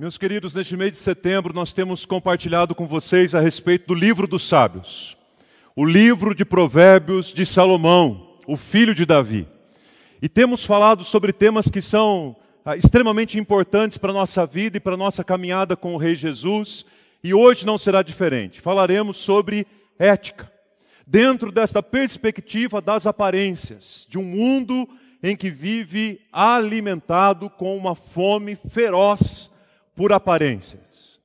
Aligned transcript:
Meus 0.00 0.16
queridos, 0.16 0.54
neste 0.54 0.78
mês 0.78 0.92
de 0.92 0.96
setembro 0.96 1.52
nós 1.52 1.74
temos 1.74 2.06
compartilhado 2.06 2.74
com 2.74 2.86
vocês 2.86 3.34
a 3.34 3.40
respeito 3.40 3.88
do 3.88 3.94
livro 3.94 4.26
dos 4.26 4.48
sábios, 4.48 5.14
o 5.76 5.84
livro 5.84 6.34
de 6.34 6.42
Provérbios 6.42 7.34
de 7.34 7.44
Salomão, 7.44 8.38
o 8.46 8.56
filho 8.56 8.94
de 8.94 9.04
Davi. 9.04 9.46
E 10.22 10.26
temos 10.26 10.64
falado 10.64 11.04
sobre 11.04 11.34
temas 11.34 11.68
que 11.68 11.82
são 11.82 12.34
ah, 12.64 12.78
extremamente 12.78 13.38
importantes 13.38 13.98
para 13.98 14.10
a 14.10 14.14
nossa 14.14 14.46
vida 14.46 14.78
e 14.78 14.80
para 14.80 14.94
a 14.94 14.96
nossa 14.96 15.22
caminhada 15.22 15.76
com 15.76 15.94
o 15.94 15.98
Rei 15.98 16.14
Jesus, 16.14 16.86
e 17.22 17.34
hoje 17.34 17.66
não 17.66 17.76
será 17.76 18.00
diferente. 18.00 18.58
Falaremos 18.58 19.18
sobre 19.18 19.66
ética, 19.98 20.50
dentro 21.06 21.52
desta 21.52 21.82
perspectiva 21.82 22.80
das 22.80 23.06
aparências, 23.06 24.06
de 24.08 24.18
um 24.18 24.24
mundo 24.24 24.88
em 25.22 25.36
que 25.36 25.50
vive 25.50 26.22
alimentado 26.32 27.50
com 27.50 27.76
uma 27.76 27.94
fome 27.94 28.56
feroz 28.56 29.50
por 30.00 30.14
aparências. 30.14 31.20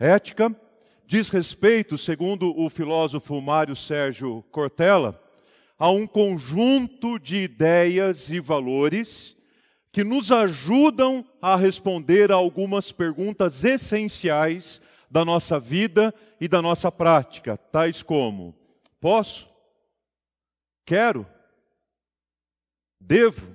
Ética 0.00 0.50
diz 1.06 1.28
respeito, 1.28 1.98
segundo 1.98 2.58
o 2.58 2.70
filósofo 2.70 3.38
Mário 3.42 3.76
Sérgio 3.76 4.42
Cortella, 4.50 5.22
a 5.78 5.90
um 5.90 6.06
conjunto 6.06 7.18
de 7.18 7.36
ideias 7.36 8.30
e 8.30 8.40
valores 8.40 9.36
que 9.92 10.02
nos 10.02 10.32
ajudam 10.32 11.26
a 11.42 11.56
responder 11.56 12.32
a 12.32 12.36
algumas 12.36 12.90
perguntas 12.90 13.66
essenciais 13.66 14.80
da 15.10 15.22
nossa 15.22 15.60
vida 15.60 16.14
e 16.40 16.48
da 16.48 16.62
nossa 16.62 16.90
prática, 16.90 17.58
tais 17.70 18.02
como: 18.02 18.54
posso? 18.98 19.46
Quero? 20.86 21.26
Devo? 22.98 23.54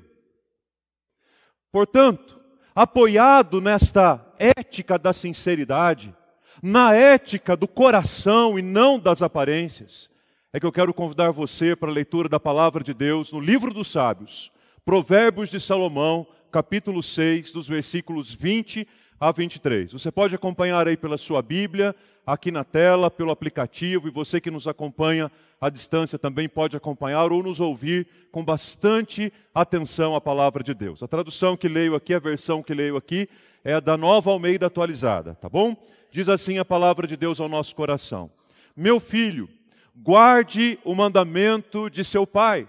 Portanto, 1.72 2.41
apoiado 2.76 3.60
nesta 3.60 4.26
ética 4.40 4.98
da 4.98 5.14
sinceridade, 5.14 6.16
na 6.62 6.94
ética 6.94 7.56
do 7.56 7.68
coração 7.68 8.58
e 8.58 8.62
não 8.62 9.00
das 9.00 9.22
aparências, 9.22 10.10
é 10.54 10.60
que 10.60 10.66
eu 10.66 10.72
quero 10.72 10.94
convidar 10.94 11.32
você 11.32 11.76
para 11.76 11.90
a 11.90 11.94
leitura 11.94 12.28
da 12.28 12.40
palavra 12.40 12.84
de 12.84 12.94
Deus 12.94 13.32
no 13.32 13.40
livro 13.40 13.74
dos 13.74 13.90
sábios, 13.92 14.52
Provérbios 14.84 15.50
de 15.50 15.60
Salomão, 15.60 16.28
capítulo 16.52 17.02
6, 17.02 17.52
dos 17.52 17.68
versículos 17.68 18.34
20 18.34 18.88
a 19.20 19.32
23. 19.32 19.94
Você 19.94 20.12
pode 20.12 20.36
acompanhar 20.36 20.88
aí 20.88 20.98
pela 20.98 21.18
sua 21.18 21.42
Bíblia, 21.42 21.96
aqui 22.26 22.52
na 22.52 22.64
tela, 22.64 23.10
pelo 23.10 23.32
aplicativo, 23.32 24.08
e 24.08 24.12
você 24.12 24.40
que 24.40 24.52
nos 24.52 24.68
acompanha 24.68 25.32
à 25.60 25.70
distância 25.70 26.18
também 26.18 26.48
pode 26.48 26.76
acompanhar 26.76 27.32
ou 27.32 27.44
nos 27.44 27.60
ouvir 27.60 28.08
com 28.32 28.44
bastante 28.44 29.32
atenção 29.54 30.16
a 30.16 30.22
palavra 30.22 30.64
de 30.64 30.74
Deus. 30.74 31.04
A 31.04 31.08
tradução 31.08 31.58
que 31.58 31.68
leio 31.68 31.96
aqui, 31.96 32.14
a 32.14 32.20
versão 32.20 32.64
que 32.64 32.74
leio 32.74 32.98
aqui, 32.98 33.28
é 33.64 33.74
a 33.74 33.80
da 33.80 33.96
Nova 33.96 34.32
Almeida 34.32 34.68
atualizada, 34.68 35.36
tá 35.36 35.48
bom? 35.48 35.76
Diz 36.12 36.28
assim 36.28 36.58
a 36.58 36.66
palavra 36.66 37.08
de 37.08 37.16
Deus 37.16 37.40
ao 37.40 37.48
nosso 37.48 37.76
coração: 37.76 38.30
Meu 38.76 39.00
filho, 39.00 39.48
guarde 39.96 40.80
o 40.84 40.96
mandamento 40.96 41.90
de 41.90 42.04
seu 42.04 42.26
pai 42.26 42.68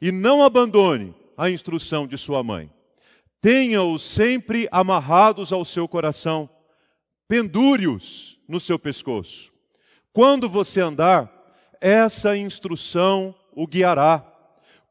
e 0.00 0.12
não 0.12 0.42
abandone 0.42 1.14
a 1.36 1.50
instrução 1.50 2.06
de 2.06 2.18
sua 2.18 2.42
mãe. 2.42 2.70
Tenha-os 3.40 4.02
sempre 4.02 4.68
amarrados 4.70 5.52
ao 5.52 5.64
seu 5.64 5.86
coração, 5.86 6.50
pendure-os 7.28 8.37
no 8.48 8.58
seu 8.58 8.78
pescoço. 8.78 9.52
Quando 10.12 10.48
você 10.48 10.80
andar, 10.80 11.30
essa 11.80 12.36
instrução 12.36 13.34
o 13.52 13.66
guiará. 13.66 14.24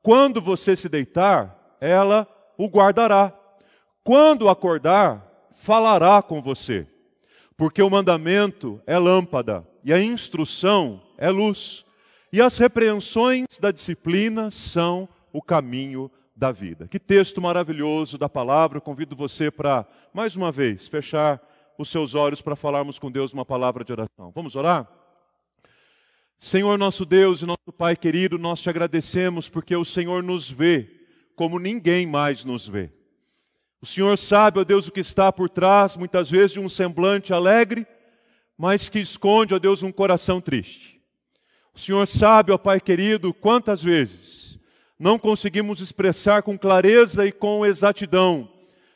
Quando 0.01 0.39
você 0.39 0.75
se 0.75 0.87
deitar, 0.87 1.77
ela 1.81 2.27
o 2.57 2.67
guardará. 2.67 3.33
Quando 4.03 4.47
acordar, 4.47 5.49
falará 5.55 6.21
com 6.21 6.41
você. 6.41 6.87
Porque 7.57 7.81
o 7.81 7.89
mandamento 7.89 8.81
é 8.85 8.97
lâmpada 8.97 9.67
e 9.83 9.91
a 9.91 10.01
instrução 10.01 11.01
é 11.17 11.29
luz. 11.29 11.83
E 12.31 12.41
as 12.41 12.57
repreensões 12.57 13.45
da 13.59 13.71
disciplina 13.71 14.51
são 14.51 15.09
o 15.33 15.41
caminho 15.41 16.11
da 16.35 16.51
vida. 16.51 16.87
Que 16.87 16.99
texto 16.99 17.41
maravilhoso 17.41 18.17
da 18.17 18.29
palavra. 18.29 18.79
Convido 18.79 19.15
você 19.15 19.49
para, 19.49 19.85
mais 20.13 20.35
uma 20.35 20.51
vez, 20.51 20.87
fechar 20.87 21.41
os 21.83 21.89
seus 21.89 22.15
olhos 22.15 22.41
para 22.41 22.55
falarmos 22.55 22.97
com 22.97 23.11
Deus 23.11 23.33
uma 23.33 23.45
palavra 23.45 23.83
de 23.83 23.91
oração. 23.91 24.31
Vamos 24.33 24.55
orar? 24.55 24.87
Senhor 26.39 26.77
nosso 26.77 27.05
Deus 27.05 27.41
e 27.41 27.45
nosso 27.45 27.71
Pai 27.75 27.95
querido, 27.95 28.37
nós 28.37 28.61
te 28.61 28.69
agradecemos 28.69 29.49
porque 29.49 29.75
o 29.75 29.83
Senhor 29.83 30.21
nos 30.21 30.51
vê 30.51 30.89
como 31.35 31.59
ninguém 31.59 32.05
mais 32.05 32.45
nos 32.45 32.67
vê. 32.67 32.91
O 33.81 33.85
Senhor 33.85 34.17
sabe, 34.17 34.59
ó 34.59 34.63
Deus, 34.63 34.87
o 34.87 34.91
que 34.91 34.99
está 34.99 35.31
por 35.31 35.49
trás, 35.49 35.95
muitas 35.95 36.29
vezes, 36.29 36.53
de 36.53 36.59
um 36.59 36.67
semblante 36.67 37.31
alegre, 37.31 37.85
mas 38.57 38.89
que 38.89 38.99
esconde, 38.99 39.53
ó 39.53 39.59
Deus, 39.59 39.83
um 39.83 39.91
coração 39.91 40.41
triste. 40.41 40.99
O 41.73 41.79
Senhor 41.79 42.07
sabe, 42.07 42.51
ó 42.51 42.57
Pai 42.57 42.79
querido, 42.79 43.33
quantas 43.33 43.83
vezes 43.83 44.59
não 44.97 45.19
conseguimos 45.19 45.79
expressar 45.79 46.41
com 46.41 46.57
clareza 46.57 47.25
e 47.25 47.31
com 47.31 47.63
exatidão, 47.63 48.51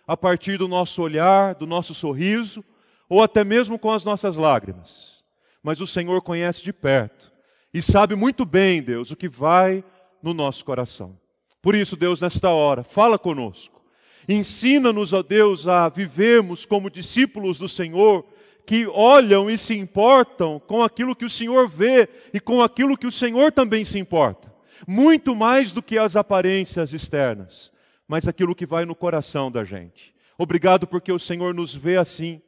a 0.07 0.17
partir 0.17 0.57
do 0.57 0.67
nosso 0.67 1.01
olhar, 1.01 1.53
do 1.53 1.67
nosso 1.67 1.93
sorriso, 1.93 2.63
ou 3.11 3.21
até 3.21 3.43
mesmo 3.43 3.77
com 3.77 3.91
as 3.91 4.05
nossas 4.05 4.37
lágrimas. 4.37 5.21
Mas 5.61 5.81
o 5.81 5.85
Senhor 5.85 6.21
conhece 6.21 6.63
de 6.63 6.71
perto 6.71 7.29
e 7.73 7.81
sabe 7.81 8.15
muito 8.15 8.45
bem, 8.45 8.81
Deus, 8.81 9.11
o 9.11 9.17
que 9.17 9.27
vai 9.27 9.83
no 10.23 10.33
nosso 10.33 10.63
coração. 10.63 11.19
Por 11.61 11.75
isso, 11.75 11.97
Deus, 11.97 12.21
nesta 12.21 12.51
hora, 12.51 12.85
fala 12.85 13.19
conosco 13.19 13.81
Ensina-nos, 14.29 15.11
ó 15.11 15.21
Deus, 15.21 15.67
a 15.67 15.89
vivermos 15.89 16.63
como 16.63 16.89
discípulos 16.89 17.57
do 17.57 17.67
Senhor, 17.67 18.25
que 18.65 18.87
olham 18.87 19.49
e 19.49 19.57
se 19.57 19.75
importam 19.75 20.57
com 20.57 20.81
aquilo 20.81 21.13
que 21.13 21.25
o 21.25 21.29
Senhor 21.29 21.67
vê 21.67 22.07
e 22.33 22.39
com 22.39 22.61
aquilo 22.61 22.97
que 22.97 23.07
o 23.07 23.11
Senhor 23.11 23.51
também 23.51 23.83
se 23.83 23.99
importa. 23.99 24.49
Muito 24.87 25.35
mais 25.35 25.73
do 25.73 25.83
que 25.83 25.97
as 25.97 26.15
aparências 26.15 26.93
externas, 26.93 27.73
mas 28.07 28.25
aquilo 28.25 28.55
que 28.55 28.65
vai 28.65 28.85
no 28.85 28.95
coração 28.95 29.51
da 29.51 29.65
gente. 29.65 30.13
Obrigado 30.37 30.87
porque 30.87 31.11
o 31.11 31.19
Senhor 31.19 31.53
nos 31.53 31.75
vê 31.75 31.97
assim. 31.97 32.41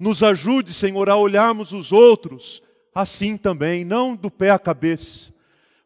Nos 0.00 0.22
ajude, 0.22 0.72
Senhor, 0.72 1.08
a 1.08 1.16
olharmos 1.16 1.72
os 1.72 1.92
outros 1.92 2.62
assim 2.94 3.36
também, 3.36 3.84
não 3.84 4.14
do 4.14 4.30
pé 4.30 4.50
à 4.50 4.58
cabeça, 4.58 5.32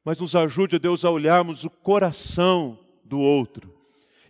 mas 0.05 0.21
nos 0.21 0.35
ajude, 0.35 0.79
Deus, 0.79 1.05
a 1.05 1.11
olharmos 1.11 1.65
o 1.65 1.71
coração 1.71 2.79
do 3.05 3.21
outro. 3.21 3.73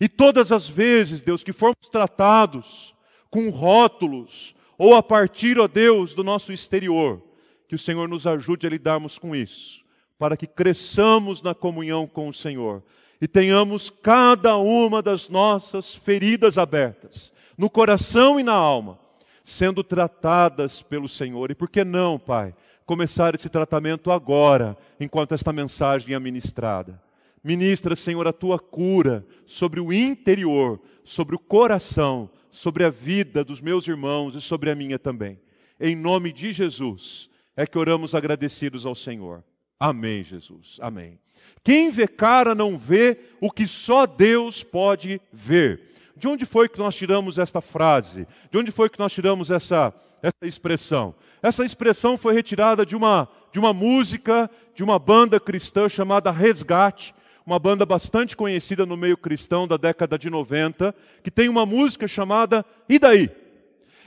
E 0.00 0.08
todas 0.08 0.52
as 0.52 0.68
vezes, 0.68 1.22
Deus, 1.22 1.42
que 1.42 1.52
formos 1.52 1.88
tratados 1.90 2.94
com 3.30 3.48
rótulos 3.48 4.54
ou 4.76 4.94
a 4.94 5.02
partir, 5.02 5.58
ó 5.58 5.66
Deus, 5.66 6.12
do 6.12 6.22
nosso 6.22 6.52
exterior, 6.52 7.22
que 7.66 7.74
o 7.74 7.78
Senhor 7.78 8.08
nos 8.08 8.26
ajude 8.26 8.66
a 8.66 8.70
lidarmos 8.70 9.18
com 9.18 9.34
isso, 9.34 9.82
para 10.18 10.36
que 10.36 10.46
cresçamos 10.46 11.40
na 11.40 11.54
comunhão 11.54 12.06
com 12.06 12.28
o 12.28 12.34
Senhor 12.34 12.82
e 13.20 13.26
tenhamos 13.26 13.88
cada 13.90 14.56
uma 14.56 15.00
das 15.00 15.28
nossas 15.28 15.94
feridas 15.94 16.58
abertas, 16.58 17.32
no 17.56 17.70
coração 17.70 18.38
e 18.38 18.42
na 18.42 18.52
alma, 18.52 18.98
sendo 19.46 19.84
tratadas 19.84 20.82
pelo 20.82 21.08
Senhor. 21.08 21.52
E 21.52 21.54
por 21.54 21.70
que 21.70 21.84
não, 21.84 22.18
Pai, 22.18 22.52
começar 22.84 23.32
esse 23.32 23.48
tratamento 23.48 24.10
agora, 24.10 24.76
enquanto 24.98 25.34
esta 25.34 25.52
mensagem 25.52 26.16
é 26.16 26.18
ministrada? 26.18 27.00
Ministra, 27.44 27.94
Senhor, 27.94 28.26
a 28.26 28.32
tua 28.32 28.58
cura 28.58 29.24
sobre 29.46 29.78
o 29.78 29.92
interior, 29.92 30.80
sobre 31.04 31.36
o 31.36 31.38
coração, 31.38 32.28
sobre 32.50 32.84
a 32.84 32.90
vida 32.90 33.44
dos 33.44 33.60
meus 33.60 33.86
irmãos 33.86 34.34
e 34.34 34.40
sobre 34.40 34.68
a 34.68 34.74
minha 34.74 34.98
também. 34.98 35.38
Em 35.78 35.94
nome 35.94 36.32
de 36.32 36.52
Jesus, 36.52 37.30
é 37.56 37.64
que 37.68 37.78
oramos 37.78 38.16
agradecidos 38.16 38.84
ao 38.84 38.96
Senhor. 38.96 39.44
Amém, 39.78 40.24
Jesus. 40.24 40.76
Amém. 40.80 41.20
Quem 41.62 41.88
vê 41.92 42.08
cara 42.08 42.52
não 42.52 42.76
vê 42.76 43.16
o 43.40 43.48
que 43.52 43.68
só 43.68 44.06
Deus 44.06 44.64
pode 44.64 45.20
ver. 45.32 45.82
De 46.16 46.26
onde 46.26 46.46
foi 46.46 46.68
que 46.68 46.78
nós 46.78 46.94
tiramos 46.94 47.38
esta 47.38 47.60
frase? 47.60 48.26
De 48.50 48.56
onde 48.56 48.72
foi 48.72 48.88
que 48.88 48.98
nós 48.98 49.12
tiramos 49.12 49.50
essa, 49.50 49.92
essa 50.22 50.46
expressão? 50.46 51.14
Essa 51.42 51.64
expressão 51.64 52.16
foi 52.16 52.34
retirada 52.34 52.86
de 52.86 52.96
uma, 52.96 53.28
de 53.52 53.58
uma 53.58 53.74
música 53.74 54.50
de 54.74 54.82
uma 54.82 54.98
banda 54.98 55.38
cristã 55.38 55.88
chamada 55.88 56.30
Resgate, 56.30 57.14
uma 57.44 57.58
banda 57.58 57.86
bastante 57.86 58.36
conhecida 58.36 58.84
no 58.84 58.96
meio 58.96 59.16
cristão 59.16 59.68
da 59.68 59.76
década 59.76 60.18
de 60.18 60.28
90, 60.28 60.94
que 61.22 61.30
tem 61.30 61.48
uma 61.48 61.64
música 61.64 62.08
chamada 62.08 62.64
E 62.88 62.98
daí? 62.98 63.30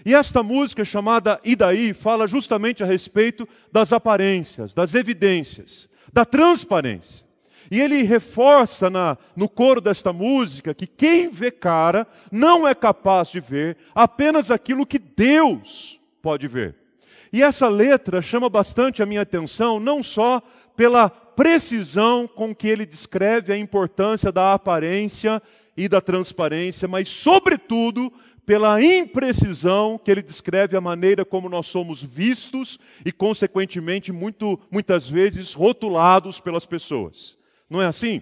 E 0.05 0.13
esta 0.13 0.41
música 0.43 0.83
chamada 0.83 1.39
E 1.43 1.55
daí 1.55 1.93
fala 1.93 2.27
justamente 2.27 2.83
a 2.83 2.85
respeito 2.85 3.47
das 3.71 3.93
aparências, 3.93 4.73
das 4.73 4.95
evidências, 4.95 5.89
da 6.11 6.25
transparência. 6.25 7.28
E 7.71 7.79
ele 7.79 8.03
reforça 8.03 8.89
na, 8.89 9.17
no 9.35 9.47
coro 9.47 9.79
desta 9.79 10.11
música 10.11 10.73
que 10.73 10.87
quem 10.87 11.29
vê 11.29 11.51
cara 11.51 12.07
não 12.31 12.67
é 12.67 12.73
capaz 12.73 13.29
de 13.29 13.39
ver 13.39 13.77
apenas 13.93 14.49
aquilo 14.49 14.85
que 14.85 14.97
Deus 14.97 15.99
pode 16.21 16.47
ver. 16.47 16.75
E 17.31 17.43
essa 17.43 17.67
letra 17.67 18.21
chama 18.21 18.49
bastante 18.49 19.03
a 19.03 19.05
minha 19.05 19.21
atenção, 19.21 19.79
não 19.79 20.01
só 20.01 20.41
pela 20.75 21.09
precisão 21.09 22.27
com 22.27 22.53
que 22.53 22.67
ele 22.67 22.85
descreve 22.85 23.53
a 23.53 23.57
importância 23.57 24.31
da 24.31 24.53
aparência 24.53 25.41
e 25.77 25.87
da 25.87 26.01
transparência, 26.01 26.87
mas, 26.87 27.07
sobretudo, 27.07 28.11
pela 28.45 28.83
imprecisão 28.83 29.97
que 30.03 30.09
ele 30.09 30.23
descreve 30.23 30.75
a 30.75 30.81
maneira 30.81 31.23
como 31.23 31.47
nós 31.47 31.67
somos 31.67 32.03
vistos 32.03 32.79
e, 33.05 33.11
consequentemente, 33.11 34.11
muito, 34.11 34.59
muitas 34.71 35.07
vezes 35.07 35.53
rotulados 35.53 36.39
pelas 36.39 36.65
pessoas. 36.65 37.38
Não 37.69 37.81
é 37.81 37.85
assim? 37.85 38.21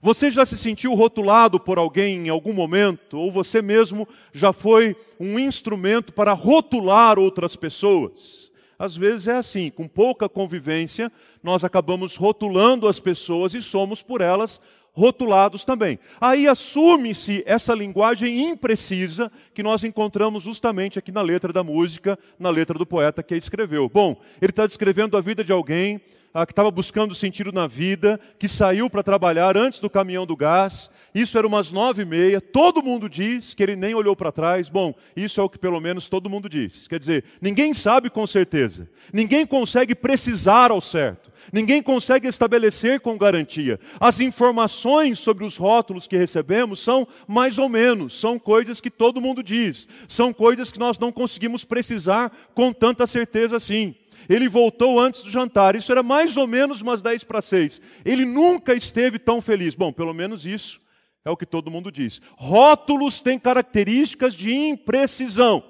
Você 0.00 0.30
já 0.30 0.44
se 0.44 0.56
sentiu 0.58 0.92
rotulado 0.94 1.58
por 1.58 1.78
alguém 1.78 2.26
em 2.26 2.28
algum 2.28 2.52
momento? 2.52 3.18
Ou 3.18 3.32
você 3.32 3.62
mesmo 3.62 4.06
já 4.32 4.52
foi 4.52 4.94
um 5.18 5.38
instrumento 5.38 6.12
para 6.12 6.32
rotular 6.32 7.18
outras 7.18 7.56
pessoas? 7.56 8.52
Às 8.78 8.96
vezes 8.96 9.28
é 9.28 9.36
assim, 9.36 9.70
com 9.70 9.88
pouca 9.88 10.28
convivência, 10.28 11.10
nós 11.42 11.64
acabamos 11.64 12.16
rotulando 12.16 12.86
as 12.86 13.00
pessoas 13.00 13.54
e 13.54 13.62
somos 13.62 14.02
por 14.02 14.20
elas 14.20 14.60
rotulados 14.92 15.64
também. 15.64 15.98
Aí 16.20 16.46
assume-se 16.46 17.42
essa 17.46 17.74
linguagem 17.74 18.50
imprecisa 18.50 19.30
que 19.52 19.62
nós 19.62 19.84
encontramos 19.84 20.42
justamente 20.42 20.98
aqui 20.98 21.10
na 21.10 21.22
letra 21.22 21.52
da 21.52 21.64
música, 21.64 22.18
na 22.38 22.50
letra 22.50 22.78
do 22.78 22.86
poeta 22.86 23.22
que 23.22 23.34
a 23.34 23.36
escreveu. 23.36 23.88
Bom, 23.88 24.20
ele 24.40 24.50
está 24.50 24.66
descrevendo 24.66 25.16
a 25.16 25.20
vida 25.20 25.42
de 25.42 25.50
alguém 25.50 26.00
que 26.44 26.50
estava 26.50 26.68
buscando 26.68 27.14
sentido 27.14 27.52
na 27.52 27.68
vida, 27.68 28.18
que 28.40 28.48
saiu 28.48 28.90
para 28.90 29.04
trabalhar 29.04 29.56
antes 29.56 29.78
do 29.78 29.88
caminhão 29.88 30.26
do 30.26 30.36
gás. 30.36 30.90
Isso 31.14 31.38
era 31.38 31.46
umas 31.46 31.70
nove 31.70 32.02
e 32.02 32.04
meia. 32.04 32.40
Todo 32.40 32.82
mundo 32.82 33.08
diz 33.08 33.54
que 33.54 33.62
ele 33.62 33.76
nem 33.76 33.94
olhou 33.94 34.16
para 34.16 34.32
trás. 34.32 34.68
Bom, 34.68 34.92
isso 35.14 35.40
é 35.40 35.44
o 35.44 35.48
que 35.48 35.58
pelo 35.58 35.80
menos 35.80 36.08
todo 36.08 36.28
mundo 36.28 36.48
diz. 36.48 36.88
Quer 36.88 36.98
dizer, 36.98 37.24
ninguém 37.40 37.72
sabe 37.72 38.10
com 38.10 38.26
certeza. 38.26 38.88
Ninguém 39.12 39.46
consegue 39.46 39.94
precisar 39.94 40.72
ao 40.72 40.80
certo. 40.80 41.32
Ninguém 41.52 41.80
consegue 41.82 42.26
estabelecer 42.26 42.98
com 42.98 43.16
garantia. 43.16 43.78
As 44.00 44.18
informações 44.18 45.20
sobre 45.20 45.44
os 45.44 45.56
rótulos 45.56 46.08
que 46.08 46.16
recebemos 46.16 46.80
são 46.80 47.06
mais 47.28 47.58
ou 47.58 47.68
menos, 47.68 48.18
são 48.18 48.40
coisas 48.40 48.80
que 48.80 48.90
todo 48.90 49.20
mundo 49.20 49.42
diz, 49.42 49.86
são 50.08 50.32
coisas 50.32 50.72
que 50.72 50.78
nós 50.78 50.98
não 50.98 51.12
conseguimos 51.12 51.64
precisar 51.64 52.32
com 52.54 52.72
tanta 52.72 53.06
certeza 53.06 53.56
assim. 53.56 53.94
Ele 54.28 54.48
voltou 54.48 54.98
antes 54.98 55.22
do 55.22 55.30
jantar, 55.30 55.76
isso 55.76 55.92
era 55.92 56.02
mais 56.02 56.36
ou 56.36 56.46
menos 56.46 56.80
umas 56.80 57.02
10 57.02 57.24
para 57.24 57.42
6. 57.42 57.80
Ele 58.04 58.24
nunca 58.24 58.74
esteve 58.74 59.18
tão 59.18 59.40
feliz. 59.40 59.74
Bom, 59.74 59.92
pelo 59.92 60.14
menos 60.14 60.46
isso 60.46 60.80
é 61.24 61.30
o 61.30 61.36
que 61.36 61.46
todo 61.46 61.70
mundo 61.70 61.90
diz. 61.90 62.20
Rótulos 62.36 63.20
têm 63.20 63.38
características 63.38 64.34
de 64.34 64.52
imprecisão. 64.52 65.62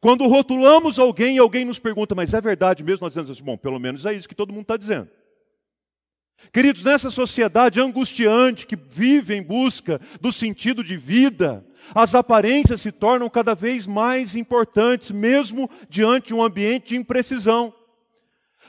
Quando 0.00 0.26
rotulamos 0.26 0.98
alguém 0.98 1.36
e 1.36 1.38
alguém 1.38 1.64
nos 1.64 1.78
pergunta, 1.78 2.14
mas 2.14 2.32
é 2.32 2.40
verdade 2.40 2.84
mesmo? 2.84 3.04
Nós 3.04 3.12
dizemos 3.12 3.30
assim, 3.30 3.42
bom, 3.42 3.56
pelo 3.56 3.80
menos 3.80 4.06
é 4.06 4.12
isso 4.12 4.28
que 4.28 4.34
todo 4.34 4.52
mundo 4.52 4.62
está 4.62 4.76
dizendo. 4.76 5.08
Queridos, 6.52 6.84
nessa 6.84 7.10
sociedade 7.10 7.80
angustiante 7.80 8.66
que 8.66 8.76
vive 8.76 9.34
em 9.34 9.42
busca 9.42 10.00
do 10.20 10.30
sentido 10.30 10.84
de 10.84 10.96
vida, 10.96 11.66
as 11.94 12.14
aparências 12.14 12.80
se 12.80 12.92
tornam 12.92 13.28
cada 13.30 13.54
vez 13.54 13.86
mais 13.86 14.36
importantes, 14.36 15.10
mesmo 15.10 15.70
diante 15.88 16.28
de 16.28 16.34
um 16.34 16.42
ambiente 16.42 16.88
de 16.88 16.96
imprecisão. 16.96 17.72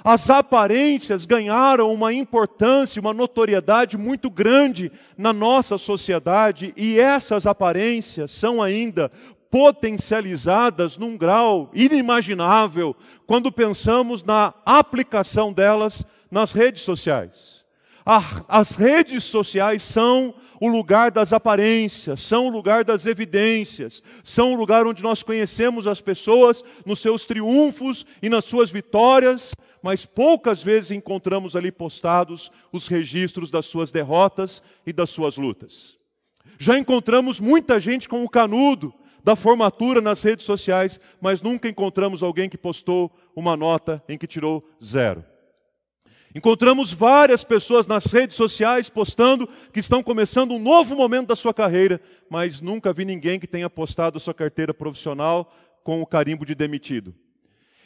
As 0.03 0.29
aparências 0.29 1.25
ganharam 1.25 1.93
uma 1.93 2.13
importância, 2.13 3.01
uma 3.01 3.13
notoriedade 3.13 3.97
muito 3.97 4.29
grande 4.29 4.91
na 5.17 5.33
nossa 5.33 5.77
sociedade, 5.77 6.73
e 6.77 6.99
essas 6.99 7.45
aparências 7.45 8.31
são 8.31 8.63
ainda 8.63 9.11
potencializadas 9.51 10.97
num 10.97 11.17
grau 11.17 11.69
inimaginável 11.73 12.95
quando 13.25 13.51
pensamos 13.51 14.23
na 14.23 14.53
aplicação 14.65 15.51
delas 15.51 16.05
nas 16.31 16.51
redes 16.51 16.83
sociais. 16.83 17.65
As 18.47 18.75
redes 18.75 19.23
sociais 19.23 19.83
são 19.83 20.33
o 20.59 20.67
lugar 20.67 21.11
das 21.11 21.31
aparências, 21.31 22.21
são 22.21 22.47
o 22.47 22.49
lugar 22.49 22.83
das 22.83 23.05
evidências, 23.05 24.03
são 24.23 24.53
o 24.53 24.55
lugar 24.55 24.85
onde 24.85 25.01
nós 25.01 25.23
conhecemos 25.23 25.87
as 25.87 26.01
pessoas 26.01 26.63
nos 26.85 26.99
seus 26.99 27.25
triunfos 27.25 28.05
e 28.21 28.29
nas 28.29 28.45
suas 28.45 28.69
vitórias, 28.69 29.55
mas 29.81 30.05
poucas 30.05 30.61
vezes 30.61 30.91
encontramos 30.91 31.55
ali 31.55 31.71
postados 31.71 32.51
os 32.71 32.87
registros 32.87 33.49
das 33.49 33.65
suas 33.65 33.91
derrotas 33.91 34.61
e 34.85 34.91
das 34.91 35.09
suas 35.09 35.37
lutas. 35.37 35.97
Já 36.57 36.77
encontramos 36.77 37.39
muita 37.39 37.79
gente 37.79 38.09
com 38.09 38.23
o 38.23 38.29
canudo, 38.29 38.93
da 39.23 39.35
formatura 39.35 40.01
nas 40.01 40.23
redes 40.23 40.45
sociais, 40.45 40.99
mas 41.21 41.41
nunca 41.41 41.67
encontramos 41.67 42.23
alguém 42.23 42.49
que 42.49 42.57
postou 42.57 43.11
uma 43.35 43.55
nota 43.55 44.03
em 44.07 44.17
que 44.17 44.27
tirou 44.27 44.67
zero. 44.83 45.23
Encontramos 46.33 46.93
várias 46.93 47.43
pessoas 47.43 47.87
nas 47.87 48.05
redes 48.05 48.37
sociais 48.37 48.87
postando 48.87 49.49
que 49.73 49.79
estão 49.79 50.03
começando 50.03 50.51
um 50.51 50.59
novo 50.59 50.95
momento 50.95 51.29
da 51.29 51.35
sua 51.35 51.53
carreira, 51.53 51.99
mas 52.29 52.61
nunca 52.61 52.93
vi 52.93 53.03
ninguém 53.03 53.39
que 53.39 53.47
tenha 53.47 53.69
postado 53.69 54.19
sua 54.19 54.33
carteira 54.33 54.73
profissional 54.73 55.51
com 55.83 56.01
o 56.01 56.05
carimbo 56.05 56.45
de 56.45 56.53
demitido. 56.53 57.15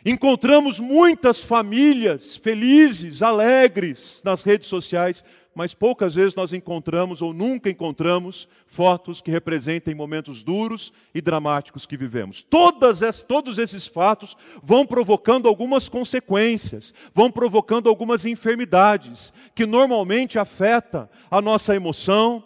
Encontramos 0.06 0.82
muitas 0.82 1.42
famílias 1.42 2.36
felizes, 2.36 3.22
alegres 3.22 4.22
nas 4.26 4.44
redes 4.44 4.68
sociais, 4.68 5.24
mas 5.56 5.74
poucas 5.74 6.16
vezes 6.16 6.36
nós 6.36 6.54
encontramos 6.54 7.22
ou 7.22 7.34
nunca 7.34 7.70
encontramos 7.70 8.48
fotos 8.66 9.22
que 9.22 9.30
representem 9.30 9.94
momentos 9.94 10.42
duros 10.42 10.92
e 11.14 11.22
dramáticos 11.22 11.86
que 11.86 11.96
vivemos. 11.96 12.42
Todas 12.42 13.24
todos 13.24 13.60
esses 13.60 13.86
fatos 13.86 14.36
vão 14.64 14.86
provocando 14.86 15.48
algumas 15.48 15.88
consequências, 15.88 16.94
vão 17.14 17.32
provocando 17.32 17.88
algumas 17.88 18.26
enfermidades 18.26 19.32
que 19.54 19.66
normalmente 19.66 20.40
afetam 20.40 21.08
a 21.30 21.42
nossa 21.42 21.76
emoção, 21.76 22.44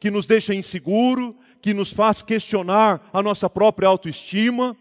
que 0.00 0.10
nos 0.10 0.24
deixa 0.24 0.54
inseguro, 0.54 1.36
que 1.60 1.74
nos 1.74 1.92
faz 1.92 2.22
questionar 2.22 3.08
a 3.12 3.22
nossa 3.22 3.50
própria 3.50 3.88
autoestima. 3.88 4.76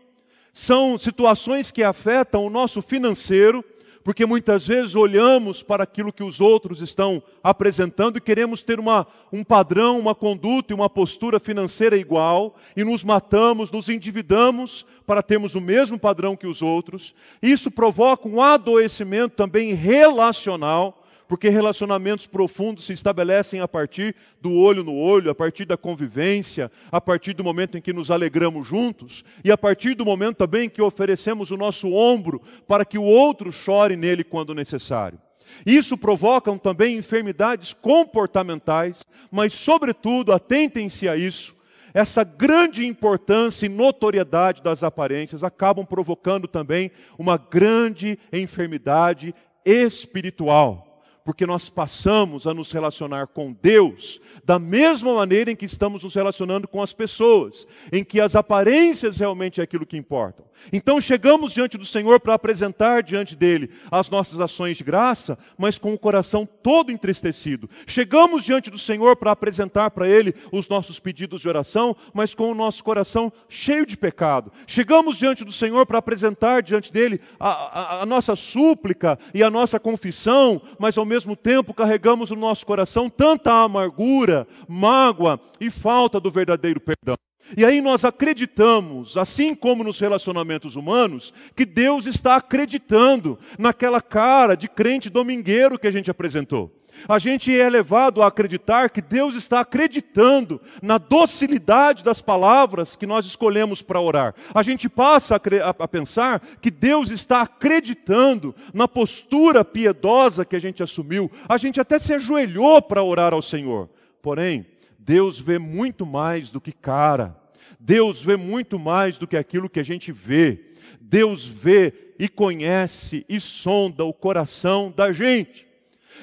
São 0.54 0.98
situações 0.98 1.72
que 1.72 1.84
afetam 1.84 2.46
o 2.46 2.50
nosso 2.50 2.82
financeiro, 2.82 3.66
porque 4.06 4.24
muitas 4.24 4.68
vezes 4.68 4.96
olhamos 4.96 5.64
para 5.64 5.84
aquilo 5.84 6.14
que 6.14 6.24
os 6.24 6.40
outros 6.40 6.80
estão 6.80 7.24
apresentando 7.44 8.18
e 8.18 8.22
queremos 8.22 8.62
ter 8.62 8.80
uma, 8.80 9.08
um 9.34 9.44
padrão, 9.44 9.98
uma 9.98 10.14
conduta 10.14 10.72
e 10.72 10.76
uma 10.76 10.88
postura 10.88 11.40
financeira 11.40 11.98
igual, 11.98 12.56
e 12.78 12.84
nos 12.84 13.04
matamos, 13.04 13.72
nos 13.72 13.90
endividamos 13.90 14.86
para 15.08 15.24
termos 15.24 15.56
o 15.56 15.60
mesmo 15.60 15.98
padrão 15.98 16.36
que 16.36 16.46
os 16.46 16.62
outros. 16.62 17.16
Isso 17.42 17.72
provoca 17.72 18.28
um 18.28 18.40
adoecimento 18.40 19.36
também 19.36 19.74
relacional, 19.74 21.04
porque 21.28 21.50
relacionamentos 21.50 22.28
profundos 22.28 22.86
se 22.86 22.94
estabelecem 22.94 23.60
a 23.60 23.68
partir 23.68 24.16
do 24.42 24.54
olho 24.54 24.84
no 24.84 24.96
olho, 24.96 25.32
a 25.32 25.36
partir 25.36 25.66
da 25.66 25.78
convivência, 25.78 26.72
a 26.92 27.02
partir 27.02 27.34
do 27.34 27.44
momento 27.44 27.78
em 27.78 27.82
que 27.82 27.94
nos 27.94 28.12
alegramos 28.12 28.68
juntos 28.68 29.24
e 29.44 29.52
a 29.52 29.58
partir 29.58 29.96
do 29.96 30.06
momento 30.06 30.38
também 30.38 30.70
que 30.70 30.82
oferecemos 30.82 31.52
o 31.52 31.58
nosso 31.58 31.92
ombro 31.94 32.42
para 32.68 32.86
que 32.86 32.98
o 32.98 33.04
outro 33.04 33.52
chore 33.52 33.96
nele 33.96 34.24
quando 34.24 34.54
necessário. 34.54 35.20
Isso 35.66 35.98
provoca 35.98 36.56
também 36.58 36.98
enfermidades 36.98 37.74
comportamentais, 37.74 39.06
mas, 39.32 39.54
sobretudo, 39.54 40.34
atentem-se 40.34 41.08
a 41.08 41.16
isso, 41.16 41.56
essa 41.94 42.26
grande 42.26 42.86
importância 42.86 43.66
e 43.66 43.70
notoriedade 43.70 44.62
das 44.62 44.84
aparências 44.84 45.44
acabam 45.46 45.86
provocando 45.86 46.46
também 46.48 46.92
uma 47.18 47.38
grande 47.38 48.20
enfermidade 48.34 49.34
espiritual 49.64 50.85
porque 51.26 51.44
nós 51.44 51.70
passamos 51.70 52.46
a 52.46 52.54
nos 52.54 52.72
relacionar 52.72 53.26
com 53.26 53.52
Deus 53.52 54.22
da 54.46 54.60
mesma 54.60 55.12
maneira 55.12 55.50
em 55.50 55.56
que 55.56 55.66
estamos 55.66 56.04
nos 56.04 56.14
relacionando 56.14 56.68
com 56.68 56.84
as 56.84 56.94
pessoas, 56.94 57.68
em 57.92 58.04
que 58.04 58.22
as 58.22 58.36
aparências 58.36 59.18
realmente 59.18 59.60
é 59.60 59.64
aquilo 59.64 59.88
que 59.88 59.98
importam. 59.98 60.46
Então 60.72 61.02
chegamos 61.02 61.52
diante 61.52 61.78
do 61.78 61.86
Senhor 61.86 62.20
para 62.20 62.36
apresentar 62.36 63.02
diante 63.02 63.36
dele 63.36 63.72
as 63.92 64.10
nossas 64.10 64.40
ações 64.40 64.78
de 64.78 64.84
graça, 64.84 65.38
mas 65.58 65.78
com 65.80 65.94
o 65.94 65.98
coração 65.98 66.46
todo 66.46 66.92
entristecido. 66.92 67.70
Chegamos 67.88 68.44
diante 68.44 68.70
do 68.70 68.78
Senhor 68.78 69.16
para 69.16 69.32
apresentar 69.32 69.90
para 69.92 70.08
ele 70.08 70.34
os 70.52 70.68
nossos 70.68 71.00
pedidos 71.00 71.42
de 71.42 71.50
oração, 71.50 71.96
mas 72.14 72.36
com 72.36 72.52
o 72.52 72.56
nosso 72.56 72.84
coração 72.84 73.34
cheio 73.50 73.86
de 73.86 73.98
pecado. 73.98 74.52
Chegamos 74.68 75.18
diante 75.18 75.44
do 75.44 75.52
Senhor 75.52 75.86
para 75.88 75.98
apresentar 75.98 76.62
diante 76.62 76.94
dele 76.94 77.20
a, 77.40 77.50
a, 77.50 78.02
a 78.04 78.06
nossa 78.06 78.36
súplica 78.36 79.18
e 79.34 79.44
a 79.44 79.50
nossa 79.50 79.80
confissão, 79.80 80.62
mas 80.80 80.98
ao 80.98 81.06
mesmo 81.06 81.15
tempo 81.36 81.74
carregamos 81.74 82.32
no 82.32 82.36
nosso 82.36 82.66
coração 82.66 83.10
tanta 83.10 83.54
amargura, 83.54 84.46
mágoa 84.68 85.40
e 85.62 85.70
falta 85.70 86.20
do 86.20 86.30
verdadeiro 86.30 86.82
perdão. 86.82 87.16
E 87.56 87.64
aí 87.64 87.80
nós 87.80 88.04
acreditamos, 88.04 89.16
assim 89.16 89.54
como 89.54 89.84
nos 89.84 90.00
relacionamentos 90.00 90.76
humanos, 90.76 91.34
que 91.56 91.64
Deus 91.64 92.08
está 92.08 92.36
acreditando 92.36 93.38
naquela 93.58 94.02
cara 94.02 94.56
de 94.56 94.68
crente 94.68 95.10
domingueiro 95.10 95.78
que 95.78 95.88
a 95.88 95.92
gente 95.92 96.10
apresentou. 96.10 96.75
A 97.08 97.20
gente 97.20 97.58
é 97.58 97.70
levado 97.70 98.22
a 98.22 98.28
acreditar 98.28 98.90
que 98.90 99.02
Deus 99.02 99.36
está 99.36 99.60
acreditando 99.60 100.62
na 100.82 100.98
docilidade 100.98 102.04
das 102.04 102.22
palavras 102.22 102.96
que 102.96 103.06
nós 103.06 103.26
escolhemos 103.26 103.82
para 103.82 104.02
orar. 104.02 104.34
A 104.54 104.64
gente 104.64 104.90
passa 104.90 105.36
a, 105.36 105.70
a, 105.70 105.88
pensar 105.88 106.42
que 106.62 106.72
Deus 106.72 107.12
está 107.12 107.42
acreditando 107.42 108.56
na 108.74 108.88
postura 108.88 109.64
piedosa 109.64 110.46
que 110.46 110.56
a 110.56 110.60
gente 110.60 110.82
assumiu. 110.82 111.30
A 111.48 111.58
gente 111.58 111.80
até 111.80 112.00
se 112.00 112.14
ajoelhou 112.14 112.82
para 112.82 113.04
orar 113.04 113.34
ao 113.34 113.42
Senhor. 113.42 113.90
Porém, 114.22 114.66
Deus 114.98 115.40
vê 115.40 115.60
muito 115.60 116.06
mais 116.06 116.50
do 116.50 116.60
que 116.60 116.72
cara. 116.72 117.36
Deus 117.80 118.24
vê 118.24 118.36
muito 118.36 118.80
mais 118.80 119.20
do 119.20 119.28
que 119.28 119.38
aquilo 119.38 119.70
que 119.70 119.80
a 119.80 119.84
gente 119.84 120.12
vê. 120.12 120.72
Deus 121.00 121.46
vê 121.46 121.94
e 122.18 122.28
conhece 122.28 123.26
e 123.30 123.40
sonda 123.40 124.04
o 124.04 124.14
coração 124.14 124.92
da 124.96 125.12
gente. 125.12 125.65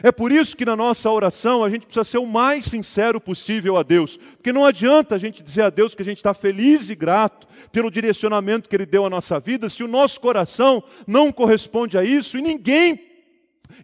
É 0.02 0.12
por 0.12 0.30
isso 0.30 0.56
que 0.56 0.64
na 0.64 0.76
nossa 0.76 1.10
oração 1.10 1.64
a 1.64 1.68
gente 1.68 1.86
precisa 1.86 2.04
ser 2.04 2.18
o 2.18 2.26
mais 2.26 2.64
sincero 2.64 3.20
possível 3.20 3.76
a 3.76 3.82
Deus, 3.82 4.16
porque 4.16 4.52
não 4.52 4.64
adianta 4.64 5.14
a 5.14 5.18
gente 5.18 5.42
dizer 5.42 5.62
a 5.62 5.70
Deus 5.70 5.94
que 5.94 6.02
a 6.02 6.04
gente 6.04 6.18
está 6.18 6.32
feliz 6.32 6.90
e 6.90 6.94
grato 6.94 7.48
pelo 7.72 7.90
direcionamento 7.90 8.68
que 8.68 8.76
Ele 8.76 8.86
deu 8.86 9.04
à 9.04 9.10
nossa 9.10 9.40
vida, 9.40 9.68
se 9.68 9.82
o 9.82 9.88
nosso 9.88 10.20
coração 10.20 10.82
não 11.06 11.32
corresponde 11.32 11.98
a 11.98 12.04
isso 12.04 12.38
e 12.38 12.42
ninguém 12.42 13.12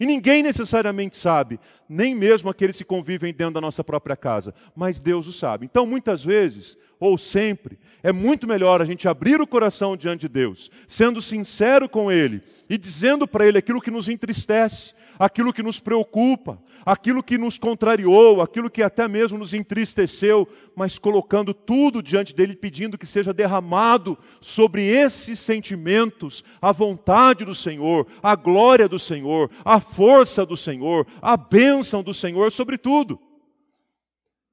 e 0.00 0.06
ninguém 0.06 0.42
necessariamente 0.42 1.16
sabe, 1.16 1.58
nem 1.88 2.14
mesmo 2.14 2.50
aqueles 2.50 2.76
que 2.78 2.84
convivem 2.84 3.32
dentro 3.32 3.54
da 3.54 3.60
nossa 3.60 3.82
própria 3.82 4.16
casa, 4.16 4.54
mas 4.76 5.00
Deus 5.00 5.26
o 5.26 5.32
sabe. 5.32 5.66
Então, 5.66 5.86
muitas 5.86 6.24
vezes, 6.24 6.76
ou 7.00 7.16
sempre, 7.16 7.78
é 8.02 8.12
muito 8.12 8.46
melhor 8.46 8.80
a 8.80 8.84
gente 8.84 9.08
abrir 9.08 9.40
o 9.40 9.46
coração 9.46 9.96
diante 9.96 10.22
de 10.22 10.28
Deus, 10.28 10.70
sendo 10.86 11.20
sincero 11.20 11.88
com 11.88 12.10
Ele 12.10 12.42
e 12.68 12.78
dizendo 12.78 13.26
para 13.26 13.46
Ele 13.46 13.58
aquilo 13.58 13.80
que 13.80 13.90
nos 13.90 14.08
entristece, 14.08 14.92
aquilo 15.18 15.52
que 15.52 15.62
nos 15.62 15.80
preocupa, 15.80 16.62
aquilo 16.86 17.22
que 17.22 17.36
nos 17.36 17.58
contrariou, 17.58 18.40
aquilo 18.40 18.70
que 18.70 18.82
até 18.82 19.08
mesmo 19.08 19.36
nos 19.36 19.52
entristeceu, 19.52 20.48
mas 20.76 20.96
colocando 20.96 21.52
tudo 21.52 22.02
diante 22.02 22.34
dele, 22.34 22.54
pedindo 22.54 22.96
que 22.96 23.06
seja 23.06 23.32
derramado 23.32 24.16
sobre 24.40 24.86
esses 24.86 25.38
sentimentos 25.38 26.44
a 26.62 26.70
vontade 26.70 27.44
do 27.44 27.54
Senhor, 27.54 28.06
a 28.22 28.34
glória 28.36 28.88
do 28.88 28.98
Senhor, 28.98 29.50
a 29.64 29.80
força 29.80 30.46
do 30.46 30.56
Senhor, 30.56 31.06
a 31.20 31.36
bênção 31.36 32.02
do 32.02 32.14
Senhor 32.14 32.52
sobre 32.52 32.78
tudo. 32.78 33.20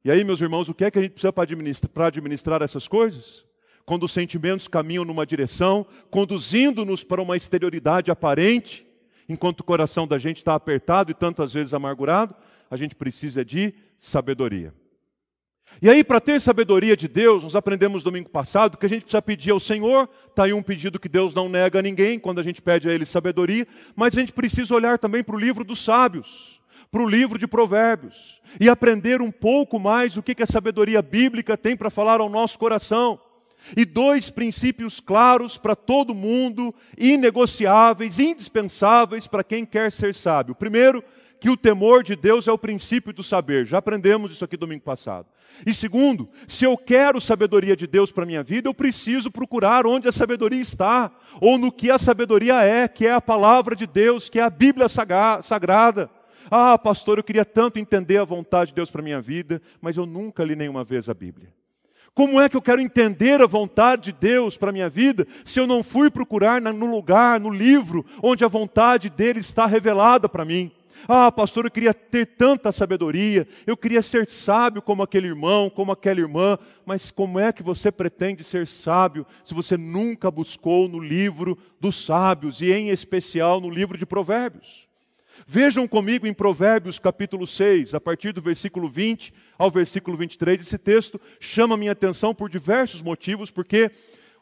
E 0.05 0.11
aí, 0.11 0.23
meus 0.23 0.39
irmãos, 0.39 0.69
o 0.69 0.73
que 0.75 0.85
é 0.85 0.91
que 0.91 0.99
a 0.99 1.01
gente 1.01 1.13
precisa 1.13 1.33
para 1.33 1.45
administrar, 1.45 2.05
administrar 2.05 2.61
essas 2.61 2.87
coisas? 2.87 3.43
Quando 3.87 4.03
os 4.03 4.11
sentimentos 4.11 4.67
caminham 4.67 5.03
numa 5.03 5.25
direção, 5.25 5.83
conduzindo-nos 6.11 7.03
para 7.03 7.23
uma 7.23 7.35
exterioridade 7.35 8.11
aparente, 8.11 8.85
enquanto 9.27 9.61
o 9.61 9.63
coração 9.63 10.07
da 10.07 10.19
gente 10.19 10.37
está 10.37 10.53
apertado 10.53 11.09
e 11.09 11.15
tantas 11.15 11.51
vezes 11.51 11.73
amargurado, 11.73 12.35
a 12.69 12.77
gente 12.77 12.93
precisa 12.93 13.43
de 13.43 13.73
sabedoria. 13.97 14.71
E 15.81 15.89
aí, 15.89 16.03
para 16.03 16.21
ter 16.21 16.39
sabedoria 16.39 16.95
de 16.95 17.07
Deus, 17.07 17.41
nós 17.41 17.55
aprendemos 17.55 18.03
domingo 18.03 18.29
passado 18.29 18.77
que 18.77 18.85
a 18.85 18.89
gente 18.89 19.01
precisa 19.01 19.23
pedir 19.23 19.49
ao 19.49 19.59
Senhor, 19.59 20.07
está 20.29 20.43
aí 20.43 20.53
um 20.53 20.61
pedido 20.61 20.99
que 20.99 21.09
Deus 21.09 21.33
não 21.33 21.49
nega 21.49 21.79
a 21.79 21.81
ninguém 21.81 22.19
quando 22.19 22.37
a 22.37 22.43
gente 22.43 22.61
pede 22.61 22.87
a 22.87 22.93
Ele 22.93 23.07
sabedoria, 23.07 23.67
mas 23.95 24.15
a 24.15 24.19
gente 24.19 24.31
precisa 24.31 24.75
olhar 24.75 24.99
também 24.99 25.23
para 25.23 25.35
o 25.35 25.39
livro 25.39 25.63
dos 25.63 25.83
sábios, 25.83 26.54
para 26.95 27.03
o 27.03 27.09
livro 27.09 27.37
de 27.37 27.45
Provérbios, 27.45 28.39
e 28.57 28.69
aprender 28.69 29.21
um 29.21 29.29
pouco 29.29 29.77
mais 29.77 30.15
o 30.15 30.23
que, 30.23 30.33
que 30.33 30.43
a 30.43 30.47
sabedoria 30.47 31.01
bíblica 31.01 31.57
tem 31.57 31.75
para 31.75 31.89
falar 31.89 32.21
ao 32.21 32.29
nosso 32.29 32.57
coração. 32.57 33.19
E 33.75 33.83
dois 33.83 34.29
princípios 34.29 35.01
claros 35.01 35.57
para 35.57 35.75
todo 35.75 36.15
mundo, 36.15 36.73
inegociáveis, 36.97 38.17
indispensáveis 38.17 39.27
para 39.27 39.43
quem 39.43 39.65
quer 39.65 39.91
ser 39.91 40.15
sábio. 40.15 40.55
Primeiro, 40.55 41.03
que 41.37 41.49
o 41.49 41.57
temor 41.57 42.01
de 42.01 42.15
Deus 42.15 42.47
é 42.47 42.51
o 42.53 42.57
princípio 42.57 43.11
do 43.11 43.21
saber. 43.21 43.65
Já 43.65 43.79
aprendemos 43.79 44.31
isso 44.31 44.45
aqui 44.45 44.55
domingo 44.55 44.83
passado. 44.83 45.27
E 45.65 45.73
segundo, 45.73 46.29
se 46.47 46.63
eu 46.63 46.77
quero 46.77 47.19
sabedoria 47.19 47.75
de 47.75 47.87
Deus 47.87 48.09
para 48.09 48.25
minha 48.25 48.41
vida, 48.41 48.69
eu 48.69 48.73
preciso 48.73 49.29
procurar 49.29 49.85
onde 49.85 50.07
a 50.07 50.13
sabedoria 50.13 50.61
está, 50.61 51.11
ou 51.41 51.57
no 51.57 51.73
que 51.73 51.91
a 51.91 51.97
sabedoria 51.97 52.63
é, 52.63 52.87
que 52.87 53.05
é 53.05 53.11
a 53.11 53.19
palavra 53.19 53.75
de 53.75 53.85
Deus, 53.85 54.29
que 54.29 54.39
é 54.39 54.43
a 54.43 54.49
Bíblia 54.49 54.87
sagrada. 54.87 56.09
Ah, 56.57 56.77
pastor, 56.77 57.17
eu 57.17 57.23
queria 57.23 57.43
tanto 57.43 57.79
entender 57.79 58.15
a 58.15 58.23
vontade 58.23 58.69
de 58.69 58.75
Deus 58.75 58.89
para 58.89 59.01
minha 59.01 59.19
vida, 59.19 59.61
mas 59.81 59.97
eu 59.97 60.05
nunca 60.05 60.41
li 60.41 60.55
nenhuma 60.55 60.85
vez 60.85 61.09
a 61.09 61.13
Bíblia. 61.13 61.53
Como 62.13 62.39
é 62.39 62.47
que 62.47 62.55
eu 62.55 62.61
quero 62.61 62.79
entender 62.79 63.41
a 63.41 63.45
vontade 63.45 64.03
de 64.03 64.11
Deus 64.13 64.55
para 64.55 64.71
minha 64.71 64.87
vida 64.87 65.27
se 65.43 65.59
eu 65.59 65.67
não 65.67 65.83
fui 65.83 66.09
procurar 66.09 66.61
no 66.61 66.89
lugar, 66.89 67.41
no 67.41 67.49
livro, 67.49 68.05
onde 68.23 68.45
a 68.45 68.47
vontade 68.47 69.09
dele 69.09 69.41
está 69.41 69.65
revelada 69.65 70.29
para 70.29 70.45
mim? 70.45 70.71
Ah, 71.09 71.29
pastor, 71.29 71.65
eu 71.65 71.71
queria 71.71 71.93
ter 71.93 72.25
tanta 72.25 72.71
sabedoria, 72.71 73.45
eu 73.67 73.75
queria 73.75 74.01
ser 74.01 74.25
sábio 74.29 74.81
como 74.81 75.03
aquele 75.03 75.27
irmão, 75.27 75.69
como 75.69 75.91
aquela 75.91 76.21
irmã, 76.21 76.57
mas 76.85 77.11
como 77.11 77.37
é 77.37 77.51
que 77.51 77.63
você 77.63 77.91
pretende 77.91 78.45
ser 78.45 78.65
sábio 78.65 79.27
se 79.43 79.53
você 79.53 79.75
nunca 79.75 80.31
buscou 80.31 80.87
no 80.87 81.01
livro 81.01 81.57
dos 81.81 82.05
sábios 82.05 82.61
e, 82.61 82.71
em 82.71 82.91
especial, 82.91 83.59
no 83.59 83.69
livro 83.69 83.97
de 83.97 84.05
Provérbios? 84.05 84.84
Vejam 85.47 85.87
comigo 85.87 86.25
em 86.25 86.33
Provérbios 86.33 86.97
capítulo 86.97 87.45
6, 87.45 87.93
a 87.93 88.01
partir 88.01 88.31
do 88.31 88.41
versículo 88.41 88.89
20 88.89 89.31
ao 89.59 89.69
versículo 89.69 90.17
23. 90.17 90.59
Esse 90.59 90.77
texto 90.79 91.21
chama 91.39 91.77
minha 91.77 91.91
atenção 91.91 92.33
por 92.33 92.49
diversos 92.49 92.99
motivos, 92.99 93.51
porque 93.51 93.91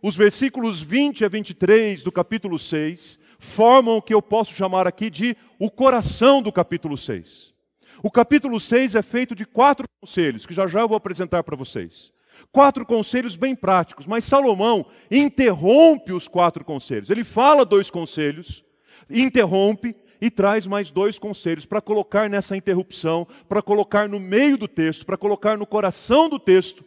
os 0.02 0.16
versículos 0.16 0.82
20 0.82 1.26
a 1.26 1.28
23 1.28 2.04
do 2.04 2.12
capítulo 2.12 2.58
6 2.58 3.20
formam 3.38 3.98
o 3.98 4.02
que 4.02 4.14
eu 4.14 4.22
posso 4.22 4.56
chamar 4.56 4.88
aqui 4.88 5.10
de 5.10 5.36
o 5.60 5.70
coração 5.70 6.42
do 6.42 6.54
capítulo 6.54 6.98
6. 6.98 7.54
O 8.02 8.10
capítulo 8.10 8.58
6 8.58 8.96
é 8.96 9.02
feito 9.02 9.36
de 9.36 9.46
quatro 9.46 9.86
conselhos, 10.00 10.46
que 10.46 10.54
já 10.54 10.68
já 10.68 10.80
eu 10.80 10.88
vou 10.88 10.96
apresentar 10.96 11.44
para 11.44 11.58
vocês. 11.58 12.14
Quatro 12.50 12.86
conselhos 12.86 13.36
bem 13.36 13.56
práticos, 13.56 14.06
mas 14.06 14.24
Salomão 14.24 14.86
interrompe 15.12 16.14
os 16.14 16.30
quatro 16.30 16.64
conselhos. 16.64 17.10
Ele 17.10 17.26
fala 17.26 17.66
dois 17.66 17.90
conselhos, 17.90 18.64
interrompe 19.10 19.94
e 20.24 20.32
traz 20.32 20.66
mais 20.66 20.90
dois 20.90 21.20
conselhos 21.20 21.66
para 21.66 21.82
colocar 21.82 22.30
nessa 22.30 22.56
interrupção, 22.56 23.28
para 23.50 23.62
colocar 23.62 24.08
no 24.08 24.22
meio 24.22 24.58
do 24.58 24.70
texto, 24.70 25.06
para 25.06 25.18
colocar 25.18 25.58
no 25.58 25.66
coração 25.66 26.30
do 26.30 26.40
texto, 26.40 26.82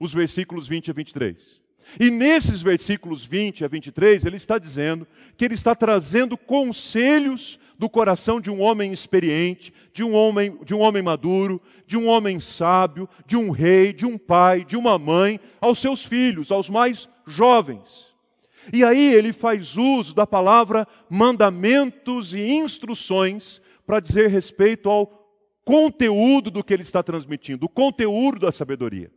os 0.00 0.14
versículos 0.14 0.66
20 0.66 0.90
a 0.90 0.94
23. 0.94 1.60
E 2.00 2.10
nesses 2.10 2.62
versículos 2.62 3.26
20 3.26 3.62
a 3.62 3.68
23, 3.68 4.24
ele 4.24 4.38
está 4.38 4.56
dizendo 4.56 5.06
que 5.36 5.44
ele 5.44 5.52
está 5.52 5.74
trazendo 5.74 6.34
conselhos 6.34 7.58
do 7.78 7.90
coração 7.90 8.40
de 8.40 8.50
um 8.50 8.62
homem 8.62 8.90
experiente, 8.90 9.70
de 9.92 10.02
um 10.02 10.14
homem, 10.14 10.56
de 10.64 10.74
um 10.74 10.80
homem 10.80 11.02
maduro, 11.02 11.60
de 11.86 11.98
um 11.98 12.08
homem 12.08 12.40
sábio, 12.40 13.06
de 13.26 13.36
um 13.36 13.50
rei, 13.50 13.92
de 13.92 14.06
um 14.06 14.16
pai, 14.16 14.64
de 14.64 14.78
uma 14.78 14.98
mãe, 14.98 15.38
aos 15.60 15.78
seus 15.78 16.06
filhos, 16.06 16.50
aos 16.50 16.70
mais 16.70 17.06
jovens. 17.26 18.07
E 18.72 18.84
aí 18.84 19.14
ele 19.14 19.32
faz 19.32 19.76
uso 19.76 20.14
da 20.14 20.26
palavra 20.26 20.86
mandamentos 21.08 22.34
e 22.34 22.40
instruções 22.40 23.60
para 23.86 24.00
dizer 24.00 24.28
respeito 24.28 24.90
ao 24.90 25.18
conteúdo 25.64 26.50
do 26.50 26.64
que 26.64 26.72
ele 26.72 26.82
está 26.82 27.02
transmitindo, 27.02 27.66
o 27.66 27.68
conteúdo 27.68 28.40
da 28.40 28.52
sabedoria. 28.52 29.10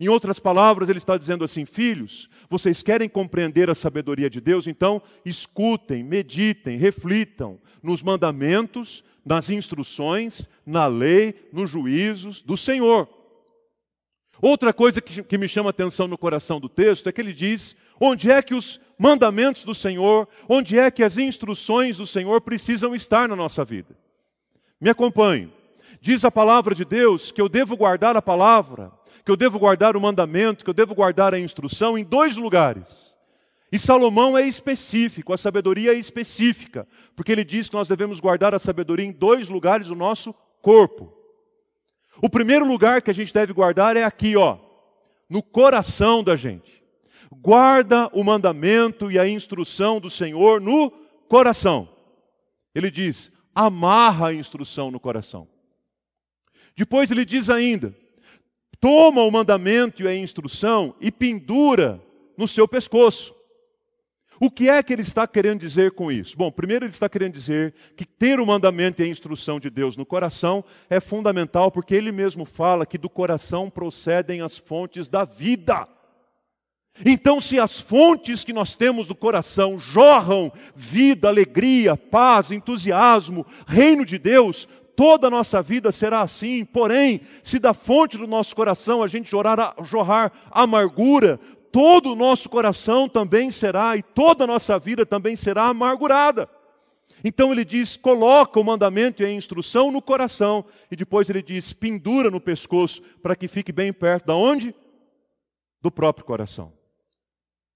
Em 0.00 0.08
outras 0.08 0.38
palavras, 0.38 0.88
ele 0.88 0.98
está 0.98 1.16
dizendo 1.16 1.44
assim: 1.44 1.64
filhos, 1.64 2.28
vocês 2.48 2.82
querem 2.82 3.08
compreender 3.08 3.70
a 3.70 3.74
sabedoria 3.74 4.28
de 4.28 4.40
Deus? 4.40 4.66
Então, 4.66 5.02
escutem, 5.24 6.02
meditem, 6.02 6.78
reflitam 6.78 7.60
nos 7.82 8.02
mandamentos, 8.02 9.04
nas 9.24 9.50
instruções, 9.50 10.48
na 10.66 10.86
lei, 10.86 11.48
nos 11.52 11.70
juízos 11.70 12.42
do 12.42 12.56
Senhor. 12.56 13.08
Outra 14.40 14.72
coisa 14.72 15.00
que, 15.00 15.22
que 15.22 15.38
me 15.38 15.46
chama 15.46 15.68
a 15.68 15.70
atenção 15.70 16.08
no 16.08 16.18
coração 16.18 16.58
do 16.58 16.68
texto 16.68 17.08
é 17.08 17.12
que 17.12 17.20
ele 17.20 17.32
diz 17.32 17.76
onde 18.04 18.32
é 18.32 18.42
que 18.42 18.52
os 18.52 18.80
mandamentos 18.98 19.62
do 19.62 19.72
Senhor, 19.72 20.28
onde 20.48 20.76
é 20.76 20.90
que 20.90 21.04
as 21.04 21.18
instruções 21.18 21.98
do 21.98 22.06
Senhor 22.06 22.40
precisam 22.40 22.96
estar 22.96 23.28
na 23.28 23.36
nossa 23.36 23.64
vida. 23.64 23.96
Me 24.80 24.90
acompanhe. 24.90 25.52
Diz 26.00 26.24
a 26.24 26.30
palavra 26.30 26.74
de 26.74 26.84
Deus 26.84 27.30
que 27.30 27.40
eu 27.40 27.48
devo 27.48 27.76
guardar 27.76 28.16
a 28.16 28.22
palavra, 28.22 28.90
que 29.24 29.30
eu 29.30 29.36
devo 29.36 29.56
guardar 29.56 29.96
o 29.96 30.00
mandamento, 30.00 30.64
que 30.64 30.70
eu 30.70 30.74
devo 30.74 30.96
guardar 30.96 31.32
a 31.32 31.38
instrução 31.38 31.96
em 31.96 32.02
dois 32.02 32.36
lugares. 32.36 33.14
E 33.70 33.78
Salomão 33.78 34.36
é 34.36 34.42
específico, 34.42 35.32
a 35.32 35.38
sabedoria 35.38 35.94
é 35.94 35.98
específica, 35.98 36.88
porque 37.14 37.30
ele 37.30 37.44
diz 37.44 37.68
que 37.68 37.76
nós 37.76 37.86
devemos 37.86 38.18
guardar 38.18 38.52
a 38.52 38.58
sabedoria 38.58 39.06
em 39.06 39.12
dois 39.12 39.48
lugares 39.48 39.86
do 39.86 39.94
nosso 39.94 40.34
corpo. 40.60 41.16
O 42.20 42.28
primeiro 42.28 42.66
lugar 42.66 43.00
que 43.00 43.12
a 43.12 43.14
gente 43.14 43.32
deve 43.32 43.52
guardar 43.52 43.96
é 43.96 44.02
aqui, 44.02 44.36
ó, 44.36 44.58
no 45.30 45.40
coração 45.40 46.24
da 46.24 46.34
gente 46.34 46.81
guarda 47.42 48.08
o 48.12 48.22
mandamento 48.22 49.10
e 49.10 49.18
a 49.18 49.28
instrução 49.28 50.00
do 50.00 50.08
Senhor 50.08 50.60
no 50.60 50.90
coração. 51.28 51.88
Ele 52.72 52.90
diz: 52.90 53.32
amarra 53.52 54.28
a 54.28 54.34
instrução 54.34 54.90
no 54.90 55.00
coração. 55.00 55.48
Depois 56.76 57.10
ele 57.10 57.24
diz 57.24 57.50
ainda: 57.50 57.94
toma 58.80 59.22
o 59.22 59.30
mandamento 59.30 60.02
e 60.02 60.08
a 60.08 60.14
instrução 60.14 60.94
e 61.00 61.10
pendura 61.10 62.00
no 62.38 62.46
seu 62.46 62.68
pescoço. 62.68 63.34
O 64.40 64.50
que 64.50 64.68
é 64.68 64.82
que 64.82 64.92
ele 64.92 65.02
está 65.02 65.24
querendo 65.26 65.60
dizer 65.60 65.92
com 65.92 66.10
isso? 66.10 66.36
Bom, 66.36 66.50
primeiro 66.50 66.84
ele 66.84 66.90
está 66.90 67.08
querendo 67.08 67.32
dizer 67.32 67.74
que 67.96 68.04
ter 68.04 68.40
o 68.40 68.46
mandamento 68.46 69.00
e 69.00 69.04
a 69.04 69.08
instrução 69.08 69.60
de 69.60 69.70
Deus 69.70 69.96
no 69.96 70.04
coração 70.04 70.64
é 70.90 70.98
fundamental, 70.98 71.70
porque 71.70 71.94
ele 71.94 72.10
mesmo 72.10 72.44
fala 72.44 72.84
que 72.84 72.98
do 72.98 73.08
coração 73.08 73.70
procedem 73.70 74.40
as 74.40 74.58
fontes 74.58 75.06
da 75.06 75.24
vida. 75.24 75.86
Então, 77.04 77.40
se 77.40 77.58
as 77.58 77.80
fontes 77.80 78.44
que 78.44 78.52
nós 78.52 78.74
temos 78.74 79.08
do 79.08 79.14
coração 79.14 79.78
jorram 79.78 80.52
vida, 80.74 81.28
alegria, 81.28 81.96
paz, 81.96 82.50
entusiasmo, 82.52 83.46
reino 83.66 84.04
de 84.04 84.18
Deus, 84.18 84.68
toda 84.94 85.26
a 85.26 85.30
nossa 85.30 85.62
vida 85.62 85.90
será 85.90 86.20
assim. 86.20 86.64
Porém, 86.64 87.22
se 87.42 87.58
da 87.58 87.72
fonte 87.72 88.18
do 88.18 88.26
nosso 88.26 88.54
coração 88.54 89.02
a 89.02 89.08
gente 89.08 89.30
jorrar, 89.30 89.74
jorrar 89.82 90.32
amargura, 90.50 91.40
todo 91.72 92.12
o 92.12 92.16
nosso 92.16 92.48
coração 92.48 93.08
também 93.08 93.50
será, 93.50 93.96
e 93.96 94.02
toda 94.02 94.44
a 94.44 94.46
nossa 94.46 94.78
vida 94.78 95.06
também 95.06 95.34
será 95.34 95.64
amargurada. 95.64 96.48
Então 97.24 97.52
ele 97.52 97.64
diz: 97.64 97.96
coloca 97.96 98.60
o 98.60 98.64
mandamento 98.64 99.22
e 99.22 99.26
a 99.26 99.32
instrução 99.32 99.90
no 99.90 100.02
coração, 100.02 100.64
e 100.90 100.96
depois 100.96 101.30
ele 101.30 101.42
diz: 101.42 101.72
pendura 101.72 102.30
no 102.30 102.40
pescoço, 102.40 103.02
para 103.22 103.34
que 103.34 103.48
fique 103.48 103.72
bem 103.72 103.92
perto 103.92 104.26
da 104.26 104.34
onde? 104.34 104.74
Do 105.80 105.90
próprio 105.90 106.26
coração. 106.26 106.81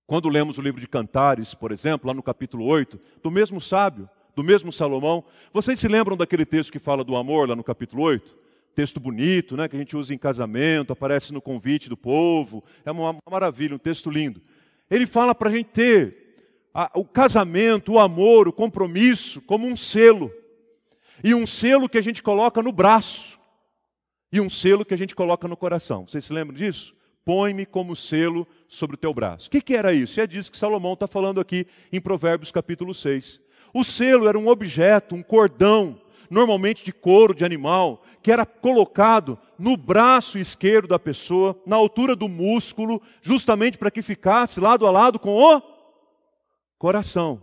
Quando 0.07 0.29
lemos 0.29 0.57
o 0.57 0.63
livro 0.63 0.81
de 0.81 0.87
Cantares, 0.87 1.53
por 1.53 1.73
exemplo, 1.73 2.07
lá 2.07 2.15
no 2.15 2.23
capítulo 2.23 2.65
8, 2.65 3.01
do 3.23 3.31
mesmo 3.31 3.61
sábio, 3.61 4.09
do 4.37 4.45
mesmo 4.45 4.71
Salomão, 4.71 5.25
vocês 5.53 5.81
se 5.81 5.89
lembram 5.89 6.17
daquele 6.17 6.47
texto 6.47 6.71
que 6.71 6.79
fala 6.79 7.03
do 7.03 7.17
amor 7.17 7.49
lá 7.49 7.57
no 7.57 7.65
capítulo 7.65 8.05
8? 8.05 8.37
Texto 8.73 9.01
bonito, 9.01 9.57
né, 9.57 9.67
que 9.67 9.75
a 9.75 9.79
gente 9.79 9.97
usa 9.97 10.15
em 10.15 10.19
casamento, 10.19 10.93
aparece 10.93 11.33
no 11.33 11.43
convite 11.43 11.89
do 11.89 11.97
povo, 11.97 12.63
é 12.85 12.91
uma 12.93 13.17
maravilha, 13.29 13.75
um 13.75 13.79
texto 13.79 14.09
lindo. 14.09 14.41
Ele 14.89 15.07
fala 15.07 15.35
para 15.35 15.49
a 15.49 15.53
gente 15.53 15.71
ter 15.71 16.71
a, 16.73 16.91
o 16.95 17.05
casamento, 17.05 17.93
o 17.93 17.99
amor, 17.99 18.47
o 18.47 18.53
compromisso 18.53 19.41
como 19.41 19.67
um 19.67 19.75
selo. 19.75 20.31
E 21.25 21.35
um 21.35 21.47
selo 21.47 21.89
que 21.89 21.99
a 21.99 22.03
gente 22.03 22.23
coloca 22.23 22.63
no 22.63 22.71
braço. 22.71 23.37
E 24.31 24.41
um 24.41 24.51
selo 24.51 24.85
que 24.85 24.95
a 24.95 24.99
gente 24.99 25.17
coloca 25.17 25.49
no 25.49 25.57
coração. 25.57 26.07
Vocês 26.07 26.25
se 26.25 26.33
lembram 26.33 26.57
disso? 26.57 26.96
Põe-me 27.27 27.67
como 27.67 27.97
selo 27.97 28.47
sobre 28.69 28.95
o 28.95 28.99
teu 28.99 29.13
braço. 29.13 29.49
O 29.49 29.51
que, 29.51 29.61
que 29.61 29.75
era 29.75 29.93
isso? 29.93 30.21
E 30.21 30.23
é 30.23 30.27
disso 30.29 30.51
que 30.51 30.57
Salomão 30.57 30.93
está 30.93 31.09
falando 31.09 31.41
aqui 31.41 31.67
em 31.93 32.01
Provérbios 32.01 32.53
capítulo 32.53 32.95
6. 32.95 33.43
O 33.75 33.83
selo 33.83 34.29
era 34.29 34.39
um 34.39 34.47
objeto, 34.47 35.17
um 35.17 35.25
cordão, 35.25 36.01
normalmente 36.31 36.85
de 36.85 36.93
couro 36.93 37.35
de 37.35 37.45
animal, 37.45 38.05
que 38.23 38.31
era 38.31 38.47
colocado 38.47 39.37
no 39.59 39.77
braço 39.77 40.39
esquerdo 40.39 40.87
da 40.87 41.01
pessoa, 41.01 41.61
na 41.67 41.75
altura 41.75 42.15
do 42.15 42.29
músculo, 42.29 43.03
justamente 43.21 43.77
para 43.77 43.91
que 43.91 44.03
ficasse 44.03 44.61
lado 44.61 44.87
a 44.87 44.91
lado 44.93 45.19
com 45.19 45.35
o 45.35 45.61
coração. 46.79 47.43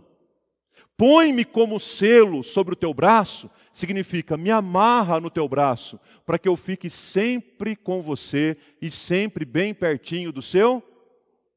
Põe-me 0.96 1.44
como 1.44 1.78
selo 1.78 2.42
sobre 2.42 2.72
o 2.72 2.76
teu 2.76 2.94
braço, 2.94 3.50
significa 3.74 4.36
me 4.36 4.50
amarra 4.50 5.20
no 5.20 5.28
teu 5.28 5.48
braço, 5.48 6.00
para 6.24 6.38
que 6.38 6.48
eu 6.48 6.56
fique 6.56 6.88
sempre 6.88 7.74
com 7.74 8.00
você 8.00 8.56
e 8.80 8.90
sempre 8.90 9.44
bem 9.44 9.74
pertinho 9.74 10.32
do 10.32 10.40
seu 10.40 10.82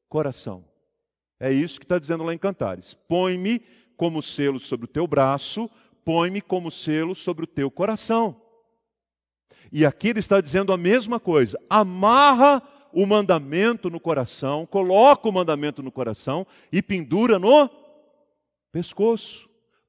coração. 0.08 0.64
É 1.40 1.52
isso 1.52 1.78
que 1.78 1.84
está 1.84 1.98
dizendo 1.98 2.24
lá 2.24 2.34
em 2.34 2.38
Cantares. 2.38 2.92
Põe-me 2.92 3.62
como 3.96 4.20
selo 4.20 4.58
sobre 4.58 4.84
o 4.84 4.88
teu 4.88 5.06
braço, 5.06 5.70
põe-me 6.04 6.40
como 6.40 6.70
selo 6.70 7.14
sobre 7.14 7.44
o 7.44 7.46
teu 7.46 7.70
coração. 7.70 8.42
E 9.70 9.86
aqui 9.86 10.08
ele 10.08 10.18
está 10.18 10.40
dizendo 10.40 10.72
a 10.72 10.76
mesma 10.76 11.20
coisa. 11.20 11.58
Amarra 11.70 12.60
o 12.92 13.06
mandamento 13.06 13.88
no 13.88 14.00
coração, 14.00 14.66
coloca 14.66 15.28
o 15.28 15.32
mandamento 15.32 15.82
no 15.82 15.92
coração 15.92 16.46
e 16.72 16.82
pendura 16.82 17.38
no 17.38 17.70
pescoço. 18.72 19.47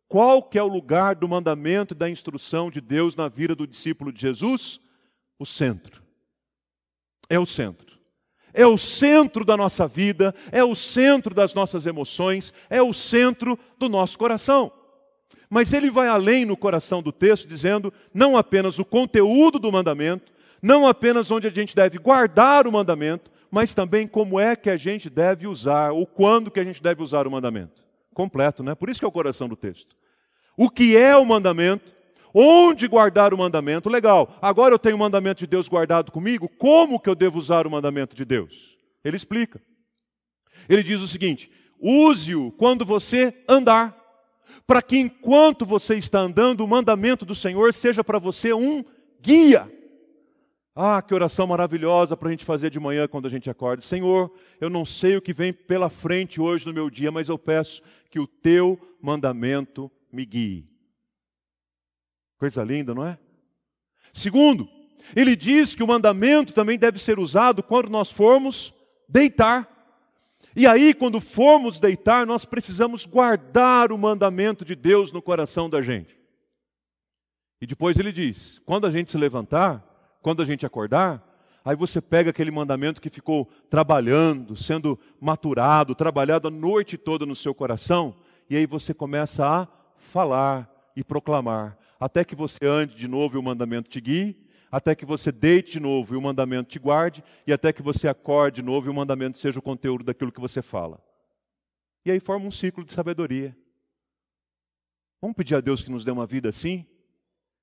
Qual 0.09 0.41
que 0.41 0.57
é 0.57 0.63
o 0.63 0.67
lugar 0.67 1.13
do 1.13 1.29
mandamento 1.29 1.93
e 1.93 1.97
da 1.97 2.09
instrução 2.09 2.71
de 2.71 2.81
Deus 2.81 3.15
na 3.15 3.29
vida 3.29 3.53
do 3.53 3.67
discípulo 3.67 4.11
de 4.11 4.19
Jesus? 4.19 4.81
O 5.37 5.45
centro. 5.45 6.01
É 7.29 7.39
o 7.39 7.45
centro. 7.45 7.99
É 8.51 8.65
o 8.65 8.75
centro 8.75 9.45
da 9.45 9.55
nossa 9.55 9.87
vida, 9.87 10.33
é 10.51 10.63
o 10.63 10.73
centro 10.73 11.35
das 11.35 11.53
nossas 11.53 11.85
emoções, 11.85 12.51
é 12.71 12.81
o 12.81 12.91
centro 12.91 13.57
do 13.77 13.87
nosso 13.87 14.17
coração. 14.17 14.71
Mas 15.47 15.73
ele 15.73 15.91
vai 15.91 16.07
além 16.07 16.43
no 16.43 16.57
coração 16.57 17.03
do 17.03 17.11
texto, 17.11 17.47
dizendo 17.47 17.93
não 18.11 18.35
apenas 18.35 18.79
o 18.79 18.85
conteúdo 18.85 19.59
do 19.59 19.71
mandamento, 19.71 20.31
não 20.59 20.87
apenas 20.87 21.29
onde 21.29 21.47
a 21.47 21.51
gente 21.51 21.75
deve 21.75 21.99
guardar 21.99 22.65
o 22.65 22.71
mandamento, 22.71 23.31
mas 23.51 23.75
também 23.75 24.07
como 24.07 24.39
é 24.39 24.55
que 24.55 24.71
a 24.71 24.75
gente 24.75 25.07
deve 25.07 25.45
usar, 25.45 25.91
ou 25.91 26.07
quando 26.07 26.49
que 26.49 26.59
a 26.59 26.63
gente 26.63 26.81
deve 26.81 27.03
usar 27.03 27.27
o 27.27 27.31
mandamento 27.31 27.87
completo, 28.19 28.63
né? 28.63 28.75
Por 28.75 28.89
isso 28.89 28.99
que 28.99 29.05
é 29.05 29.07
o 29.07 29.11
coração 29.11 29.47
do 29.47 29.55
texto. 29.55 29.95
O 30.61 30.69
que 30.69 30.97
é 30.97 31.15
o 31.15 31.25
mandamento? 31.25 31.95
Onde 32.33 32.85
guardar 32.85 33.33
o 33.33 33.37
mandamento? 33.37 33.87
Legal. 33.87 34.37
Agora 34.41 34.75
eu 34.75 34.77
tenho 34.77 34.97
o 34.97 34.99
mandamento 34.99 35.39
de 35.39 35.47
Deus 35.47 35.69
guardado 35.69 36.11
comigo, 36.11 36.49
como 36.57 36.99
que 36.99 37.09
eu 37.09 37.15
devo 37.15 37.39
usar 37.39 37.65
o 37.65 37.71
mandamento 37.71 38.13
de 38.13 38.25
Deus? 38.25 38.77
Ele 39.01 39.15
explica. 39.15 39.61
Ele 40.67 40.83
diz 40.83 41.01
o 41.01 41.07
seguinte: 41.07 41.49
use-o 41.79 42.51
quando 42.51 42.83
você 42.83 43.33
andar, 43.47 43.97
para 44.67 44.81
que 44.81 44.97
enquanto 44.97 45.65
você 45.65 45.95
está 45.95 46.19
andando, 46.19 46.59
o 46.59 46.67
mandamento 46.67 47.25
do 47.25 47.33
Senhor 47.33 47.73
seja 47.73 48.03
para 48.03 48.19
você 48.19 48.51
um 48.51 48.83
guia. 49.21 49.71
Ah, 50.75 51.01
que 51.01 51.13
oração 51.13 51.47
maravilhosa 51.47 52.17
para 52.17 52.27
a 52.27 52.31
gente 52.31 52.43
fazer 52.43 52.69
de 52.69 52.81
manhã 52.81 53.07
quando 53.07 53.27
a 53.27 53.31
gente 53.31 53.49
acorda. 53.49 53.81
Senhor, 53.81 54.29
eu 54.59 54.69
não 54.69 54.83
sei 54.83 55.15
o 55.15 55.21
que 55.21 55.31
vem 55.31 55.53
pela 55.53 55.89
frente 55.89 56.41
hoje 56.41 56.67
no 56.67 56.73
meu 56.73 56.89
dia, 56.89 57.13
mas 57.13 57.29
eu 57.29 57.37
peço 57.37 57.81
que 58.09 58.19
o 58.19 58.27
teu 58.27 58.77
mandamento 59.01 59.89
me 60.11 60.25
guie. 60.25 60.67
Coisa 62.37 62.63
linda, 62.63 62.93
não 62.93 63.05
é? 63.05 63.17
Segundo, 64.13 64.69
ele 65.15 65.35
diz 65.35 65.75
que 65.75 65.83
o 65.83 65.87
mandamento 65.87 66.53
também 66.53 66.77
deve 66.77 66.99
ser 66.99 67.19
usado 67.19 67.61
quando 67.61 67.89
nós 67.89 68.11
formos 68.11 68.73
deitar. 69.07 69.67
E 70.55 70.65
aí, 70.65 70.93
quando 70.93 71.21
formos 71.21 71.79
deitar, 71.79 72.25
nós 72.25 72.45
precisamos 72.45 73.05
guardar 73.05 73.91
o 73.91 73.97
mandamento 73.97 74.65
de 74.65 74.75
Deus 74.75 75.11
no 75.11 75.21
coração 75.21 75.69
da 75.69 75.81
gente. 75.81 76.17
E 77.61 77.67
depois 77.67 77.97
ele 77.97 78.11
diz: 78.11 78.59
quando 78.65 78.87
a 78.87 78.91
gente 78.91 79.11
se 79.11 79.17
levantar, 79.17 79.83
quando 80.21 80.41
a 80.41 80.45
gente 80.45 80.65
acordar, 80.65 81.23
aí 81.63 81.75
você 81.75 82.01
pega 82.01 82.29
aquele 82.29 82.51
mandamento 82.51 83.01
que 83.01 83.09
ficou 83.09 83.45
trabalhando, 83.69 84.55
sendo 84.55 84.97
maturado, 85.19 85.93
trabalhado 85.93 86.47
a 86.47 86.51
noite 86.51 86.97
toda 86.97 87.25
no 87.25 87.35
seu 87.35 87.53
coração, 87.53 88.15
e 88.49 88.55
aí 88.55 88.65
você 88.65 88.93
começa 88.93 89.45
a 89.45 89.67
falar 90.09 90.69
e 90.95 91.03
proclamar, 91.03 91.77
até 91.99 92.25
que 92.25 92.35
você 92.35 92.65
ande 92.65 92.95
de 92.95 93.07
novo 93.07 93.37
e 93.37 93.39
o 93.39 93.43
mandamento 93.43 93.89
te 93.89 94.01
guie, 94.01 94.49
até 94.71 94.93
que 94.93 95.05
você 95.05 95.31
deite 95.31 95.73
de 95.73 95.79
novo 95.79 96.13
e 96.13 96.17
o 96.17 96.21
mandamento 96.21 96.69
te 96.69 96.79
guarde, 96.79 97.23
e 97.47 97.53
até 97.53 97.71
que 97.71 97.81
você 97.81 98.07
acorde 98.07 98.57
de 98.57 98.63
novo 98.63 98.87
e 98.87 98.89
o 98.89 98.93
mandamento 98.93 99.37
seja 99.37 99.59
o 99.59 99.61
conteúdo 99.61 100.03
daquilo 100.03 100.31
que 100.31 100.39
você 100.39 100.61
fala. 100.61 101.01
E 102.05 102.11
aí 102.11 102.19
forma 102.19 102.45
um 102.45 102.51
ciclo 102.51 102.83
de 102.83 102.93
sabedoria. 102.93 103.55
Vamos 105.21 105.35
pedir 105.35 105.55
a 105.55 105.61
Deus 105.61 105.83
que 105.83 105.91
nos 105.91 106.05
dê 106.05 106.11
uma 106.11 106.25
vida 106.25 106.49
assim? 106.49 106.85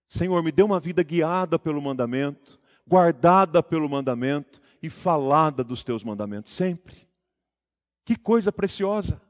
Senhor, 0.09 0.43
me 0.43 0.53
dê 0.53 0.63
uma 0.63 0.79
vida 0.79 1.03
guiada 1.03 1.59
pelo 1.59 1.81
mandamento, 1.81 2.61
guardada 2.87 3.63
pelo 3.63 3.89
mandamento 3.89 4.61
e 4.83 4.91
falada 4.91 5.65
dos 5.65 5.83
teus 5.83 6.05
mandamentos 6.05 6.53
sempre. 6.53 7.09
Que 8.05 8.17
coisa 8.17 8.53
preciosa. 8.53 9.21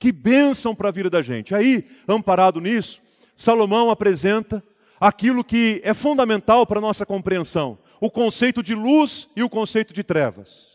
Que 0.00 0.10
bênção 0.10 0.74
para 0.74 0.88
a 0.88 0.92
vida 0.92 1.10
da 1.10 1.20
gente. 1.20 1.54
Aí, 1.54 1.86
amparado 2.08 2.58
nisso, 2.58 3.00
Salomão 3.36 3.90
apresenta 3.90 4.64
aquilo 4.98 5.44
que 5.44 5.80
é 5.84 5.92
fundamental 5.92 6.66
para 6.66 6.78
a 6.78 6.80
nossa 6.80 7.04
compreensão: 7.04 7.78
o 8.00 8.10
conceito 8.10 8.62
de 8.62 8.74
luz 8.74 9.28
e 9.36 9.42
o 9.42 9.50
conceito 9.50 9.92
de 9.92 10.02
trevas. 10.02 10.70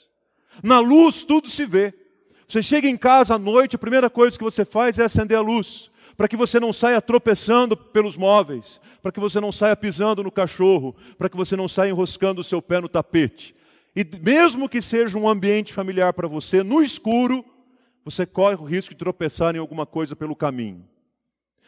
Na 0.62 0.80
luz, 0.80 1.24
tudo 1.24 1.50
se 1.50 1.66
vê. 1.66 1.92
Você 2.48 2.62
chega 2.62 2.88
em 2.88 2.96
casa 2.96 3.34
à 3.34 3.40
noite, 3.40 3.76
a 3.76 3.80
primeira 3.80 4.12
coisa 4.12 4.38
que 4.38 4.44
você 4.44 4.64
faz 4.64 5.00
é 5.00 5.04
acender 5.04 5.38
a 5.38 5.42
luz 5.42 5.90
para 6.16 6.28
que 6.28 6.38
você 6.38 6.60
não 6.60 6.72
saia 6.72 7.02
tropeçando 7.02 7.76
pelos 7.76 8.16
móveis, 8.16 8.80
para 9.02 9.12
que 9.12 9.20
você 9.20 9.40
não 9.40 9.52
saia 9.52 9.76
pisando 9.76 10.24
no 10.24 10.32
cachorro, 10.32 10.96
para 11.18 11.28
que 11.28 11.36
você 11.36 11.56
não 11.56 11.68
saia 11.68 11.90
enroscando 11.90 12.40
o 12.40 12.44
seu 12.44 12.62
pé 12.62 12.80
no 12.80 12.88
tapete. 12.88 13.54
E 13.96 14.06
mesmo 14.22 14.70
que 14.70 14.82
seja 14.82 15.18
um 15.18 15.28
ambiente 15.28 15.74
familiar 15.74 16.14
para 16.14 16.28
você, 16.28 16.64
no 16.64 16.82
escuro, 16.82 17.44
você 18.06 18.26
corre 18.26 18.56
o 18.56 18.64
risco 18.64 18.94
de 18.94 19.00
tropeçar 19.00 19.56
em 19.56 19.60
alguma 19.60 19.86
coisa 19.86 20.16
pelo 20.16 20.36
caminho. 20.36 20.88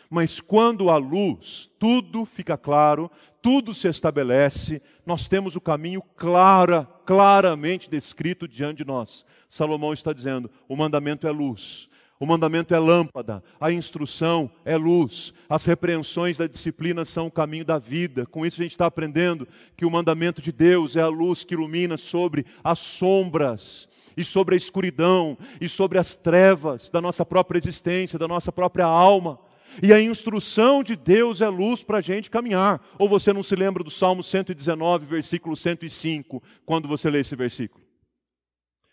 Mas 0.10 0.40
quando 0.40 0.90
há 0.90 0.98
luz, 0.98 1.70
tudo 1.80 2.24
fica 2.26 2.56
claro, 2.56 3.12
tudo 3.42 3.74
se 3.74 3.88
estabelece, 3.88 4.82
nós 5.06 5.28
temos 5.28 5.56
o 5.56 5.62
caminho 5.62 6.02
clara, 6.16 6.88
claramente 7.06 7.90
descrito 7.90 8.48
diante 8.48 8.78
de 8.78 8.86
nós. 8.86 9.26
Salomão 9.50 9.94
está 9.94 10.14
dizendo: 10.14 10.50
o 10.68 10.76
mandamento 10.76 11.28
é 11.28 11.32
luz, 11.32 11.90
o 12.20 12.26
mandamento 12.26 12.74
é 12.74 12.80
lâmpada, 12.80 13.44
a 13.60 13.72
instrução 13.72 14.50
é 14.64 14.78
luz, 14.78 15.34
as 15.50 15.66
repreensões 15.66 16.38
da 16.38 16.48
disciplina 16.48 17.04
são 17.04 17.28
o 17.28 17.32
caminho 17.32 17.66
da 17.66 17.78
vida. 17.78 18.26
Com 18.26 18.46
isso 18.46 18.62
a 18.62 18.64
gente 18.64 18.72
está 18.72 18.86
aprendendo 18.86 19.48
que 19.76 19.86
o 19.86 19.92
mandamento 19.92 20.42
de 20.42 20.52
Deus 20.52 20.96
é 20.96 21.02
a 21.02 21.08
luz 21.08 21.44
que 21.44 21.54
ilumina 21.54 21.98
sobre 21.98 22.46
as 22.64 22.80
sombras, 22.80 23.87
e 24.18 24.24
sobre 24.26 24.56
a 24.56 24.58
escuridão, 24.58 25.38
e 25.62 25.70
sobre 25.70 26.00
as 26.00 26.16
trevas 26.16 26.90
da 26.90 27.00
nossa 27.00 27.24
própria 27.24 27.60
existência, 27.60 28.18
da 28.18 28.28
nossa 28.28 28.52
própria 28.52 28.86
alma. 28.86 29.40
E 29.82 29.94
a 29.94 30.02
instrução 30.02 30.82
de 30.82 30.96
Deus 30.96 31.40
é 31.40 31.48
luz 31.48 31.84
para 31.84 32.00
a 32.00 32.02
gente 32.02 32.32
caminhar. 32.32 32.84
Ou 32.98 33.08
você 33.08 33.32
não 33.32 33.44
se 33.44 33.56
lembra 33.56 33.84
do 33.84 33.92
Salmo 33.92 34.24
119, 34.24 35.06
versículo 35.06 35.56
105, 35.56 36.42
quando 36.66 36.88
você 36.88 37.12
lê 37.12 37.20
esse 37.20 37.36
versículo? 37.36 37.86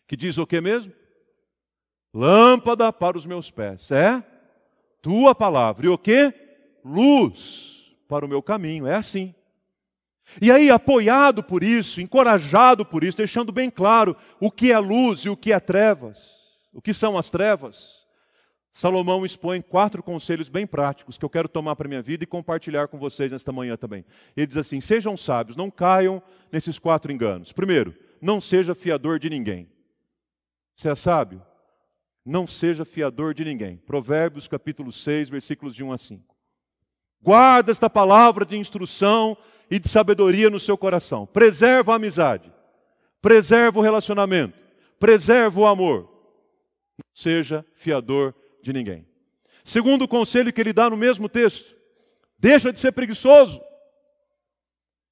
Que 0.07 0.15
diz 0.15 0.37
o 0.37 0.47
que 0.47 0.61
mesmo? 0.61 0.93
Lâmpada 2.13 2.93
para 2.93 3.17
os 3.17 3.25
meus 3.25 3.51
pés. 3.51 3.91
É 3.91 4.23
tua 5.01 5.35
palavra. 5.35 5.87
E 5.87 5.89
o 5.89 5.97
que? 5.97 6.33
Luz 6.85 7.95
para 8.07 8.27
o 8.27 8.29
meu 8.29 8.43
caminho. 8.43 8.87
É 8.87 8.95
assim. 8.95 9.35
E 10.41 10.51
aí, 10.51 10.71
apoiado 10.71 11.43
por 11.43 11.63
isso, 11.63 12.01
encorajado 12.01 12.85
por 12.85 13.05
isso, 13.05 13.19
deixando 13.19 13.53
bem 13.53 13.71
claro 13.71 14.17
o 14.41 14.51
que 14.51 14.73
é 14.73 14.79
luz 14.79 15.21
e 15.21 15.29
o 15.29 15.37
que 15.37 15.53
é 15.53 15.61
trevas, 15.61 16.19
o 16.73 16.81
que 16.81 16.93
são 16.93 17.17
as 17.17 17.31
trevas, 17.31 18.05
Salomão 18.77 19.25
expõe 19.25 19.63
quatro 19.63 20.03
conselhos 20.03 20.49
bem 20.49 20.67
práticos 20.67 21.17
que 21.17 21.25
eu 21.25 21.31
quero 21.31 21.49
tomar 21.49 21.77
para 21.77 21.89
minha 21.89 22.03
vida 22.03 22.25
e 22.25 22.27
compartilhar 22.27 22.89
com 22.89 22.99
vocês 22.99 23.31
nesta 23.31 23.53
manhã 23.53 23.77
também. 23.77 24.05
Ele 24.37 24.49
diz 24.49 24.57
assim: 24.57 24.81
sejam 24.81 25.17
sábios, 25.17 25.57
não 25.57 25.71
caiam 25.71 26.21
nesses 26.51 26.77
quatro 26.77 27.13
enganos. 27.13 27.53
Primeiro, 27.53 27.95
não 28.21 28.41
seja 28.41 28.75
fiador 28.75 29.21
de 29.21 29.31
ninguém. 29.31 29.71
Você 30.75 30.89
é 30.89 30.95
sábio? 30.97 31.41
Não 32.27 32.49
seja 32.49 32.85
fiador 32.85 33.33
de 33.33 33.45
ninguém. 33.45 33.77
Provérbios 33.77 34.49
capítulo 34.49 34.91
6, 34.91 35.29
versículos 35.29 35.73
de 35.73 35.85
1 35.85 35.93
a 35.93 35.99
5. 35.99 36.35
Guarda 37.23 37.71
esta 37.71 37.89
palavra 37.89 38.45
de 38.45 38.57
instrução 38.57 39.37
e 39.71 39.79
de 39.79 39.89
sabedoria 39.89 40.51
no 40.51 40.61
seu 40.61 40.77
coração. 40.77 41.27
Preserva 41.27 41.93
a 41.93 41.97
amizade. 41.97 42.53
Preserva 43.21 43.79
o 43.79 43.83
relacionamento. 43.83 44.59
Preserva 44.99 45.61
o 45.61 45.67
amor. 45.67 46.03
Não 46.99 47.05
seja 47.13 47.65
fiador 47.75 48.35
de 48.63 48.73
ninguém. 48.73 49.07
Segundo 49.65 50.07
conselho 50.07 50.53
que 50.53 50.61
ele 50.61 50.73
dá 50.73 50.91
no 50.91 50.97
mesmo 50.97 51.29
texto: 51.29 51.75
deixa 52.39 52.73
de 52.73 52.79
ser 52.79 52.93
preguiçoso. 52.93 53.61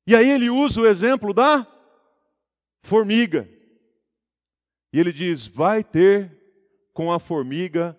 E 0.06 0.14
aí 0.14 0.28
ele 0.28 0.50
usa 0.50 0.80
o 0.80 0.86
exemplo 0.86 1.32
da 1.32 1.66
formiga. 2.82 3.48
E 4.92 5.00
ele 5.00 5.12
diz: 5.12 5.46
vai 5.46 5.82
ter 5.82 6.30
com 6.92 7.10
a 7.10 7.18
formiga, 7.18 7.96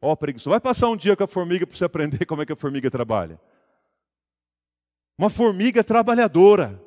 ó 0.00 0.16
preguiçoso. 0.16 0.50
Vai 0.50 0.60
passar 0.60 0.88
um 0.88 0.96
dia 0.96 1.16
com 1.16 1.24
a 1.24 1.28
formiga 1.28 1.66
para 1.66 1.76
você 1.76 1.84
aprender 1.84 2.24
como 2.26 2.42
é 2.42 2.46
que 2.46 2.52
a 2.52 2.56
formiga 2.56 2.90
trabalha. 2.90 3.40
Uma 5.22 5.30
formiga 5.30 5.84
trabalhadora. 5.84 6.82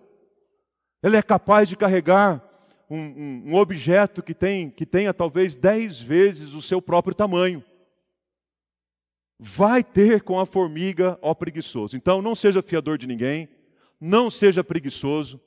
Ela 1.01 1.15
é 1.15 1.21
capaz 1.21 1.69
de 1.69 1.77
carregar 1.77 2.43
um, 2.89 2.99
um, 2.99 3.43
um 3.45 3.55
objeto 3.55 4.21
que, 4.21 4.33
tem, 4.33 4.69
que 4.69 4.85
tenha 4.85 5.13
talvez 5.13 5.55
dez 5.55 6.01
vezes 6.01 6.53
o 6.53 6.61
seu 6.61 6.81
próprio 6.81 7.15
tamanho 7.15 7.63
vai 9.39 9.85
ter 9.85 10.21
com 10.21 10.37
a 10.37 10.45
formiga, 10.45 11.17
ó 11.21 11.33
preguiçoso. 11.33 11.95
Então 11.95 12.21
não 12.21 12.35
seja 12.35 12.61
fiador 12.61 12.97
de 12.97 13.07
ninguém, 13.07 13.47
não 14.01 14.29
seja 14.29 14.61
preguiçoso, 14.61 15.39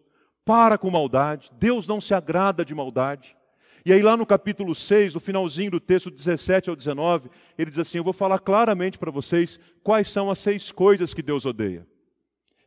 para 0.42 0.78
com 0.78 0.90
maldade, 0.90 1.50
Deus 1.60 1.86
não 1.86 2.00
se 2.00 2.14
agrada 2.14 2.64
de 2.64 2.74
maldade. 2.74 3.36
E 3.84 3.92
aí 3.92 4.00
lá 4.00 4.16
no 4.16 4.24
capítulo 4.24 4.74
6, 4.74 5.12
no 5.12 5.20
finalzinho 5.20 5.72
do 5.72 5.78
texto 5.78 6.10
17 6.10 6.70
ao 6.70 6.76
19, 6.76 7.28
ele 7.58 7.68
diz 7.68 7.80
assim: 7.80 7.98
Eu 7.98 8.04
vou 8.04 8.14
falar 8.14 8.38
claramente 8.38 8.96
para 8.96 9.10
vocês 9.10 9.60
quais 9.82 10.08
são 10.08 10.30
as 10.30 10.38
seis 10.38 10.72
coisas 10.72 11.12
que 11.12 11.20
Deus 11.20 11.44
odeia. 11.44 11.86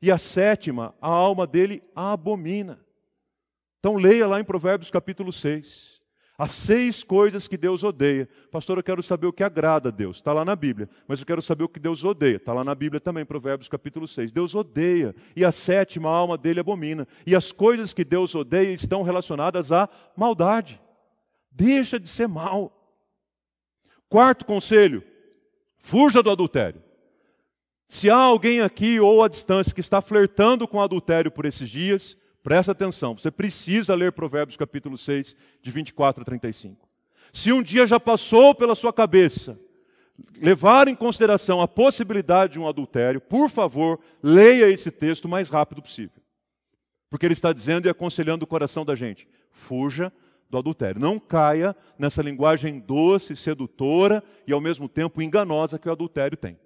E 0.02 0.12
a 0.12 0.18
sétima, 0.18 0.96
a 1.00 1.08
alma 1.08 1.46
dele 1.46 1.84
abomina. 1.96 2.84
Então 3.80 3.96
leia 3.96 4.28
lá 4.28 4.40
em 4.40 4.44
Provérbios 4.44 4.90
capítulo 4.90 5.32
6. 5.32 6.02
As 6.42 6.52
seis 6.52 7.04
coisas 7.04 7.48
que 7.48 7.56
Deus 7.56 7.84
odeia. 7.84 8.28
Pastor, 8.52 8.80
eu 8.80 8.84
quero 8.84 9.04
saber 9.04 9.28
o 9.28 9.34
que 9.34 9.44
agrada 9.44 9.90
a 9.90 9.92
Deus. 9.92 10.18
Está 10.18 10.34
lá 10.34 10.44
na 10.44 10.56
Bíblia. 10.56 10.90
Mas 11.08 11.20
eu 11.20 11.26
quero 11.26 11.40
saber 11.40 11.66
o 11.66 11.70
que 11.70 11.80
Deus 11.80 12.04
odeia. 12.04 12.38
Está 12.38 12.52
lá 12.52 12.64
na 12.64 12.74
Bíblia 12.74 13.00
também, 13.00 13.24
Provérbios 13.24 13.68
capítulo 13.68 14.08
6. 14.08 14.32
Deus 14.32 14.56
odeia. 14.56 15.16
E 15.36 15.46
a 15.46 15.52
sétima 15.52 16.10
a 16.10 16.14
alma 16.14 16.40
dele 16.40 16.60
abomina. 16.60 17.08
E 17.28 17.36
as 17.36 17.52
coisas 17.52 17.94
que 17.94 18.04
Deus 18.04 18.34
odeia 18.34 18.72
estão 18.72 19.04
relacionadas 19.04 19.72
à 19.72 19.88
maldade. 20.18 20.82
Deixa 21.52 22.00
de 22.00 22.10
ser 22.10 22.28
mal. 22.28 22.76
Quarto 24.10 24.44
conselho: 24.44 25.04
fuja 25.78 26.24
do 26.24 26.32
adultério. 26.32 26.82
Se 27.92 28.10
há 28.10 28.16
alguém 28.16 28.62
aqui 28.62 29.00
ou 29.00 29.22
à 29.22 29.28
distância 29.28 29.74
que 29.74 29.82
está 29.82 30.02
flertando 30.02 30.68
com 30.68 30.80
adultério 30.80 31.30
por 31.30 31.46
esses 31.46 31.70
dias, 31.70 32.18
Presta 32.44 32.72
atenção, 32.72 33.16
você 33.16 33.30
precisa 33.30 33.94
ler 33.94 34.12
Provérbios 34.12 34.58
capítulo 34.58 34.98
6, 34.98 35.36
de 35.62 35.72
24 35.72 36.24
a 36.24 36.26
35. 36.26 36.90
Se 37.32 37.52
um 37.52 37.62
dia 37.62 37.86
já 37.86 38.00
passou 38.00 38.56
pela 38.56 38.74
sua 38.74 38.92
cabeça 38.92 39.60
levar 40.40 40.88
em 40.88 40.96
consideração 40.96 41.62
a 41.62 41.68
possibilidade 41.68 42.54
de 42.54 42.60
um 42.60 42.68
adultério, 42.68 43.22
por 43.22 43.50
favor, 43.50 44.00
leia 44.24 44.70
esse 44.70 44.90
texto 44.90 45.26
o 45.26 45.30
mais 45.30 45.50
rápido 45.50 45.84
possível. 45.84 46.22
Porque 47.10 47.26
ele 47.26 47.34
está 47.34 47.54
dizendo 47.54 47.86
e 47.86 47.90
aconselhando 47.90 48.44
o 48.44 48.48
coração 48.48 48.84
da 48.84 48.96
gente: 48.96 49.28
fuja 49.52 50.12
do 50.50 50.58
adultério. 50.58 51.00
Não 51.00 51.20
caia 51.20 51.76
nessa 51.98 52.24
linguagem 52.24 52.80
doce, 52.80 53.36
sedutora 53.36 54.24
e 54.48 54.52
ao 54.52 54.60
mesmo 54.60 54.90
tempo 54.90 55.22
enganosa 55.22 55.78
que 55.78 55.88
o 55.88 55.92
adultério 55.92 56.38
tem. 56.38 56.58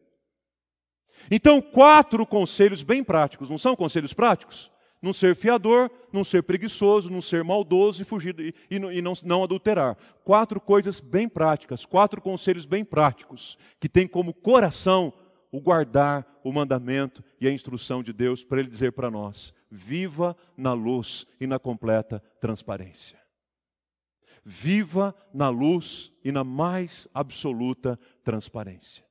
Então, 1.29 1.61
quatro 1.61 2.25
conselhos 2.25 2.83
bem 2.83 3.03
práticos, 3.03 3.49
não 3.49 3.57
são 3.57 3.75
conselhos 3.75 4.13
práticos? 4.13 4.71
não 5.05 5.13
ser 5.13 5.35
fiador, 5.35 5.91
não 6.11 6.23
ser 6.23 6.41
preguiçoso, 6.41 7.11
não 7.11 7.21
ser 7.21 7.43
maldoso 7.43 8.01
e 8.01 8.05
fugir 8.05 8.37
e, 8.39 8.55
e, 8.71 8.75
e 8.75 9.01
não, 9.01 9.13
não 9.23 9.43
adulterar. 9.43 9.95
Quatro 10.23 10.59
coisas 10.59 10.99
bem 10.99 11.29
práticas, 11.29 11.85
quatro 11.85 12.19
conselhos 12.19 12.65
bem 12.65 12.83
práticos, 12.83 13.55
que 13.79 13.87
tem 13.87 14.07
como 14.07 14.33
coração 14.33 15.13
o 15.51 15.61
guardar 15.61 16.25
o 16.43 16.51
mandamento 16.51 17.23
e 17.39 17.47
a 17.47 17.51
instrução 17.51 18.01
de 18.03 18.11
Deus 18.11 18.43
para 18.43 18.59
Ele 18.59 18.67
dizer 18.67 18.91
para 18.93 19.11
nós: 19.11 19.53
viva 19.69 20.35
na 20.57 20.73
luz 20.73 21.25
e 21.39 21.45
na 21.45 21.59
completa 21.59 22.21
transparência. 22.41 23.19
Viva 24.43 25.15
na 25.33 25.49
luz 25.49 26.11
e 26.23 26.31
na 26.31 26.43
mais 26.43 27.07
absoluta 27.13 27.99
transparência. 28.23 29.04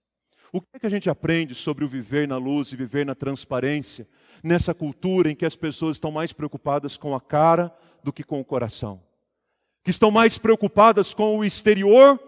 O 0.55 0.61
que, 0.61 0.69
é 0.75 0.79
que 0.79 0.87
a 0.87 0.90
gente 0.90 1.11
aprende 1.11 1.55
sobre 1.55 1.85
o 1.85 1.88
viver 1.88 2.29
na 2.29 2.37
luz 2.37 2.71
e 2.71 2.77
viver 2.77 3.05
na 3.05 3.14
transparência? 3.14 4.07
nessa 4.45 4.75
cultura 4.75 5.33
em 5.33 5.35
que 5.35 5.47
as 5.47 5.57
pessoas 5.57 5.97
estão 5.97 6.11
mais 6.11 6.31
preocupadas 6.31 6.99
com 6.99 7.14
a 7.14 7.21
cara 7.21 7.75
do 8.05 8.12
que 8.12 8.23
com 8.23 8.38
o 8.38 8.45
coração, 8.45 9.03
que 9.83 9.90
estão 9.90 10.11
mais 10.11 10.37
preocupadas 10.37 11.14
com 11.14 11.38
o 11.38 11.45
exterior 11.45 12.21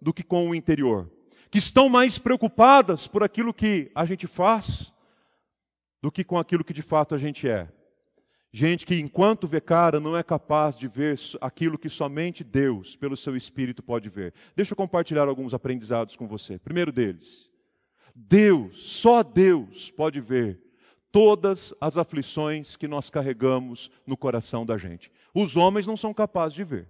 do 0.00 0.14
que 0.14 0.22
com 0.22 0.48
o 0.48 0.54
interior, 0.54 1.10
que 1.50 1.58
estão 1.58 1.88
mais 1.88 2.18
preocupadas 2.18 3.08
por 3.08 3.24
aquilo 3.24 3.52
que 3.52 3.90
a 3.96 4.04
gente 4.04 4.28
faz 4.28 4.92
do 6.00 6.12
que 6.12 6.22
com 6.22 6.38
aquilo 6.38 6.62
que 6.62 6.72
de 6.72 6.82
fato 6.82 7.16
a 7.16 7.18
gente 7.18 7.48
é. 7.48 7.68
Gente 8.52 8.86
que, 8.86 8.98
enquanto 8.98 9.46
vê 9.46 9.60
cara, 9.60 10.00
não 10.00 10.16
é 10.16 10.22
capaz 10.22 10.76
de 10.76 10.88
ver 10.88 11.18
aquilo 11.40 11.78
que 11.78 11.88
somente 11.88 12.42
Deus, 12.42 12.96
pelo 12.96 13.16
seu 13.16 13.36
Espírito, 13.36 13.80
pode 13.80 14.08
ver. 14.08 14.34
Deixa 14.56 14.72
eu 14.72 14.76
compartilhar 14.76 15.28
alguns 15.28 15.54
aprendizados 15.54 16.16
com 16.16 16.26
você. 16.26 16.58
Primeiro 16.58 16.90
deles, 16.90 17.49
Deus, 18.14 18.92
só 19.00 19.22
Deus 19.22 19.90
pode 19.90 20.20
ver 20.20 20.60
todas 21.12 21.74
as 21.80 21.98
aflições 21.98 22.76
que 22.76 22.86
nós 22.86 23.10
carregamos 23.10 23.90
no 24.06 24.16
coração 24.16 24.64
da 24.64 24.76
gente. 24.78 25.10
Os 25.34 25.56
homens 25.56 25.86
não 25.86 25.96
são 25.96 26.14
capazes 26.14 26.54
de 26.54 26.64
ver. 26.64 26.86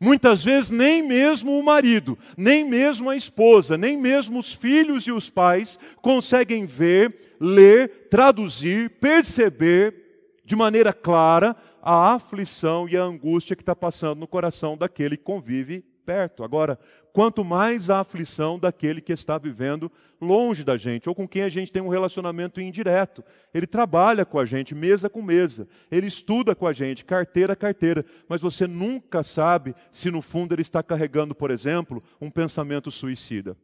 Muitas 0.00 0.44
vezes, 0.44 0.70
nem 0.70 1.02
mesmo 1.02 1.58
o 1.58 1.62
marido, 1.62 2.16
nem 2.36 2.64
mesmo 2.64 3.10
a 3.10 3.16
esposa, 3.16 3.76
nem 3.76 3.96
mesmo 3.96 4.38
os 4.38 4.52
filhos 4.52 5.04
e 5.06 5.12
os 5.12 5.28
pais 5.28 5.78
conseguem 6.00 6.64
ver, 6.64 7.36
ler, 7.40 8.08
traduzir, 8.08 8.90
perceber 9.00 10.40
de 10.44 10.54
maneira 10.54 10.92
clara 10.92 11.56
a 11.82 12.14
aflição 12.14 12.88
e 12.88 12.96
a 12.96 13.02
angústia 13.02 13.56
que 13.56 13.62
está 13.62 13.74
passando 13.74 14.20
no 14.20 14.28
coração 14.28 14.76
daquele 14.76 15.16
que 15.16 15.24
convive 15.24 15.84
perto. 16.10 16.42
Agora, 16.42 16.76
quanto 17.12 17.44
mais 17.44 17.88
a 17.88 18.00
aflição 18.00 18.58
daquele 18.58 19.00
que 19.00 19.12
está 19.12 19.38
vivendo 19.38 19.92
longe 20.20 20.64
da 20.64 20.76
gente, 20.76 21.08
ou 21.08 21.14
com 21.14 21.26
quem 21.26 21.42
a 21.42 21.48
gente 21.48 21.70
tem 21.70 21.80
um 21.80 21.88
relacionamento 21.88 22.60
indireto. 22.60 23.24
Ele 23.54 23.66
trabalha 23.66 24.26
com 24.26 24.40
a 24.40 24.44
gente, 24.44 24.74
mesa 24.74 25.08
com 25.08 25.22
mesa. 25.22 25.68
Ele 25.88 26.08
estuda 26.08 26.52
com 26.52 26.66
a 26.66 26.72
gente, 26.72 27.04
carteira 27.04 27.52
a 27.52 27.56
carteira. 27.56 28.04
Mas 28.28 28.40
você 28.40 28.66
nunca 28.66 29.22
sabe 29.22 29.72
se 29.92 30.10
no 30.10 30.20
fundo 30.20 30.52
ele 30.52 30.62
está 30.62 30.82
carregando, 30.82 31.32
por 31.32 31.52
exemplo, 31.52 32.02
um 32.20 32.28
pensamento 32.28 32.90
suicida, 32.90 33.56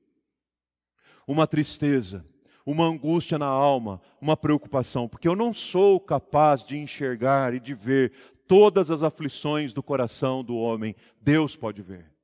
uma 1.26 1.48
tristeza, 1.48 2.24
uma 2.64 2.86
angústia 2.86 3.38
na 3.38 3.46
alma, 3.46 4.00
uma 4.20 4.36
preocupação, 4.36 5.08
porque 5.08 5.26
eu 5.26 5.34
não 5.34 5.52
sou 5.52 5.98
capaz 5.98 6.64
de 6.64 6.78
enxergar 6.78 7.54
e 7.54 7.60
de 7.60 7.74
ver 7.74 8.12
todas 8.46 8.90
as 8.90 9.02
aflições 9.02 9.72
do 9.72 9.82
coração 9.82 10.44
do 10.44 10.56
homem. 10.56 10.94
Deus 11.20 11.56
pode 11.56 11.82
ver. 11.82 12.15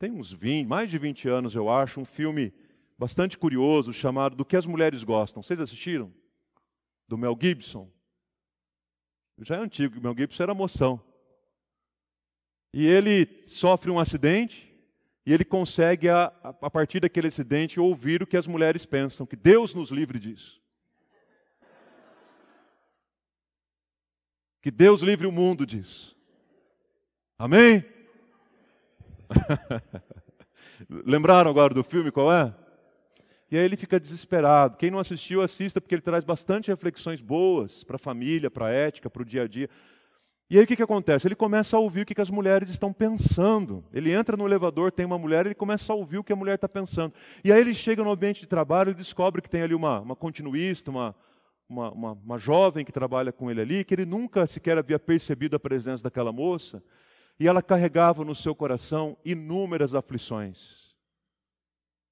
Tem 0.00 0.10
uns 0.10 0.32
20, 0.32 0.66
mais 0.66 0.88
de 0.88 0.96
20 0.96 1.28
anos, 1.28 1.54
eu 1.54 1.68
acho, 1.68 2.00
um 2.00 2.06
filme 2.06 2.54
bastante 2.98 3.36
curioso 3.36 3.92
chamado 3.92 4.34
Do 4.34 4.46
que 4.46 4.56
as 4.56 4.64
mulheres 4.64 5.04
gostam. 5.04 5.42
Vocês 5.42 5.60
assistiram? 5.60 6.10
Do 7.06 7.18
Mel 7.18 7.36
Gibson. 7.38 7.92
Já 9.42 9.56
é 9.56 9.58
antigo, 9.58 10.00
Mel 10.00 10.16
Gibson 10.16 10.42
era 10.42 10.54
moção. 10.54 11.02
E 12.72 12.86
ele 12.86 13.46
sofre 13.46 13.90
um 13.90 13.98
acidente 13.98 14.74
e 15.26 15.34
ele 15.34 15.44
consegue, 15.44 16.08
a, 16.08 16.32
a 16.42 16.70
partir 16.70 17.00
daquele 17.00 17.26
acidente, 17.26 17.78
ouvir 17.78 18.22
o 18.22 18.26
que 18.26 18.38
as 18.38 18.46
mulheres 18.46 18.86
pensam, 18.86 19.26
que 19.26 19.36
Deus 19.36 19.74
nos 19.74 19.90
livre 19.90 20.18
disso. 20.18 20.62
Que 24.62 24.70
Deus 24.70 25.02
livre 25.02 25.26
o 25.26 25.32
mundo 25.32 25.66
disso. 25.66 26.16
Amém? 27.38 27.99
Lembraram 31.04 31.50
agora 31.50 31.74
do 31.74 31.84
filme 31.84 32.10
qual 32.10 32.32
é? 32.32 32.54
E 33.50 33.58
aí 33.58 33.64
ele 33.64 33.76
fica 33.76 33.98
desesperado. 33.98 34.76
Quem 34.76 34.90
não 34.90 34.98
assistiu, 35.00 35.42
assista, 35.42 35.80
porque 35.80 35.94
ele 35.94 36.02
traz 36.02 36.22
bastante 36.22 36.70
reflexões 36.70 37.20
boas 37.20 37.82
para 37.82 37.96
a 37.96 37.98
família, 37.98 38.50
para 38.50 38.66
a 38.66 38.70
ética, 38.70 39.10
para 39.10 39.22
o 39.22 39.24
dia 39.24 39.42
a 39.42 39.48
dia. 39.48 39.68
E 40.48 40.56
aí 40.58 40.64
o 40.64 40.66
que, 40.66 40.76
que 40.76 40.82
acontece? 40.82 41.26
Ele 41.26 41.36
começa 41.36 41.76
a 41.76 41.80
ouvir 41.80 42.02
o 42.02 42.06
que, 42.06 42.14
que 42.14 42.20
as 42.20 42.30
mulheres 42.30 42.70
estão 42.70 42.92
pensando. 42.92 43.84
Ele 43.92 44.12
entra 44.12 44.36
no 44.36 44.46
elevador, 44.46 44.90
tem 44.90 45.06
uma 45.06 45.18
mulher, 45.18 45.46
ele 45.46 45.54
começa 45.54 45.92
a 45.92 45.96
ouvir 45.96 46.18
o 46.18 46.24
que 46.24 46.32
a 46.32 46.36
mulher 46.36 46.56
está 46.56 46.68
pensando. 46.68 47.12
E 47.44 47.52
aí 47.52 47.60
ele 47.60 47.74
chega 47.74 48.02
no 48.02 48.10
ambiente 48.10 48.40
de 48.40 48.46
trabalho 48.46 48.90
e 48.90 48.94
descobre 48.94 49.42
que 49.42 49.48
tem 49.48 49.62
ali 49.62 49.74
uma, 49.74 50.00
uma 50.00 50.16
continuista, 50.16 50.90
uma, 50.90 51.14
uma, 51.68 51.92
uma, 51.92 52.12
uma 52.12 52.38
jovem 52.38 52.84
que 52.84 52.90
trabalha 52.90 53.30
com 53.32 53.48
ele 53.48 53.60
ali, 53.60 53.84
que 53.84 53.94
ele 53.94 54.04
nunca 54.04 54.44
sequer 54.46 54.76
havia 54.76 54.98
percebido 54.98 55.54
a 55.54 55.60
presença 55.60 56.02
daquela 56.02 56.32
moça. 56.32 56.82
E 57.40 57.48
ela 57.48 57.62
carregava 57.62 58.22
no 58.22 58.34
seu 58.34 58.54
coração 58.54 59.16
inúmeras 59.24 59.94
aflições, 59.94 60.94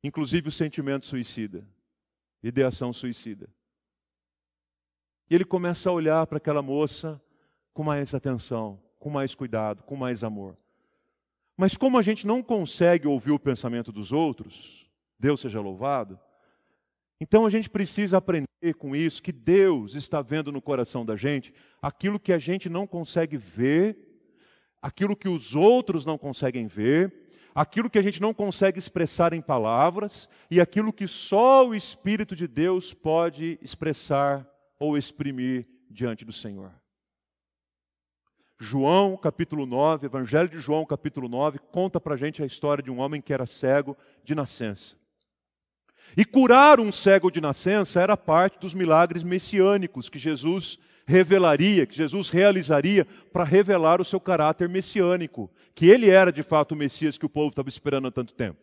inclusive 0.03 0.49
o 0.49 0.53
sentimento 0.53 1.05
suicida, 1.05 1.69
ideação 2.43 2.95
suicida. 2.95 3.49
E 5.29 5.35
ele 5.35 5.45
começa 5.45 5.91
a 5.91 5.93
olhar 5.93 6.27
para 6.27 6.39
aquela 6.39 6.63
moça 6.63 7.21
com 7.75 7.85
mais 7.85 8.15
atenção, 8.15 8.83
com 8.99 9.11
mais 9.11 9.35
cuidado, 9.35 9.83
com 9.83 9.95
mais 9.95 10.25
amor. 10.25 10.57
Mas 11.55 11.77
como 11.77 11.99
a 11.99 12.03
gente 12.03 12.27
não 12.27 12.43
consegue 12.43 13.07
ouvir 13.07 13.33
o 13.33 13.39
pensamento 13.39 13.93
dos 13.93 14.13
outros, 14.13 14.91
Deus 15.19 15.41
seja 15.43 15.61
louvado, 15.61 16.19
então 17.21 17.45
a 17.45 17.51
gente 17.51 17.69
precisa 17.69 18.17
aprender 18.17 18.47
com 18.79 18.97
isso 18.97 19.23
que 19.23 19.33
Deus 19.33 19.95
está 19.95 20.23
vendo 20.23 20.51
no 20.51 20.63
coração 20.63 21.05
da 21.05 21.17
gente 21.17 21.53
aquilo 21.83 22.19
que 22.19 22.33
a 22.33 22.39
gente 22.39 22.71
não 22.71 22.87
consegue 22.87 23.37
ver, 23.37 24.08
aquilo 24.81 25.17
que 25.17 25.29
os 25.29 25.55
outros 25.55 26.07
não 26.07 26.17
conseguem 26.17 26.67
ver, 26.67 27.13
aquilo 27.55 27.91
que 27.91 27.99
a 27.99 28.03
gente 28.03 28.21
não 28.21 28.33
consegue 28.33 28.79
expressar 28.79 29.33
em 29.33 29.41
palavras 29.41 30.29
e 30.51 30.61
aquilo 30.61 30.93
que 30.93 31.07
só 31.07 31.67
o 31.67 31.75
Espírito 31.75 32.37
de 32.37 32.47
Deus 32.47 32.95
pode 32.95 33.59
expressar 33.61 34.49
ou 34.79 34.97
exprimir 34.97 35.67
diante 35.91 36.25
do 36.25 36.33
Senhor. 36.33 36.73
João, 38.61 39.17
capítulo 39.17 39.67
9, 39.67 40.07
Evangelho 40.07 40.49
de 40.49 40.59
João, 40.59 40.85
capítulo 40.85 41.29
9, 41.29 41.61
conta 41.71 42.01
para 42.01 42.15
a 42.15 42.17
gente 42.17 42.43
a 42.43 42.47
história 42.47 42.83
de 42.83 42.91
um 42.91 42.99
homem 42.99 43.21
que 43.21 43.33
era 43.33 43.47
cego 43.47 43.97
de 44.25 44.35
nascença. 44.35 44.97
E 46.17 46.25
curar 46.25 46.81
um 46.81 46.91
cego 46.91 47.31
de 47.31 47.41
nascença 47.41 48.01
era 48.01 48.17
parte 48.17 48.59
dos 48.59 48.75
milagres 48.75 49.23
messiânicos 49.23 50.09
que 50.09 50.19
Jesus 50.19 50.79
revelaria, 51.09 51.87
que 51.87 51.97
Jesus 51.97 52.29
realizaria 52.29 53.07
para 53.33 53.43
revelar 53.43 54.01
o 54.01 54.05
seu 54.05 54.21
caráter 54.21 54.69
messiânico, 54.69 55.51
que 55.75 55.87
ele 55.87 56.11
era 56.11 56.31
de 56.31 56.43
fato 56.43 56.73
o 56.73 56.77
Messias 56.77 57.17
que 57.17 57.27
o 57.27 57.31
povo 57.31 57.49
estava 57.49 57.69
esperando 57.69 58.09
há 58.09 58.11
tanto 58.11 58.35
tempo. 58.35 58.59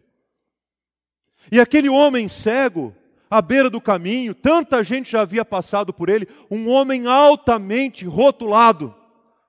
E 1.52 1.60
aquele 1.60 1.90
homem 1.90 2.28
cego, 2.28 2.96
à 3.30 3.42
beira 3.42 3.70
do 3.70 3.82
caminho, 3.82 4.36
tanta 4.36 4.84
gente 4.84 5.12
já 5.12 5.22
havia 5.22 5.44
passado 5.44 5.94
por 5.94 6.08
ele, 6.08 6.28
um 6.50 6.70
homem 6.70 7.08
altamente 7.08 8.06
rotulado 8.06 8.96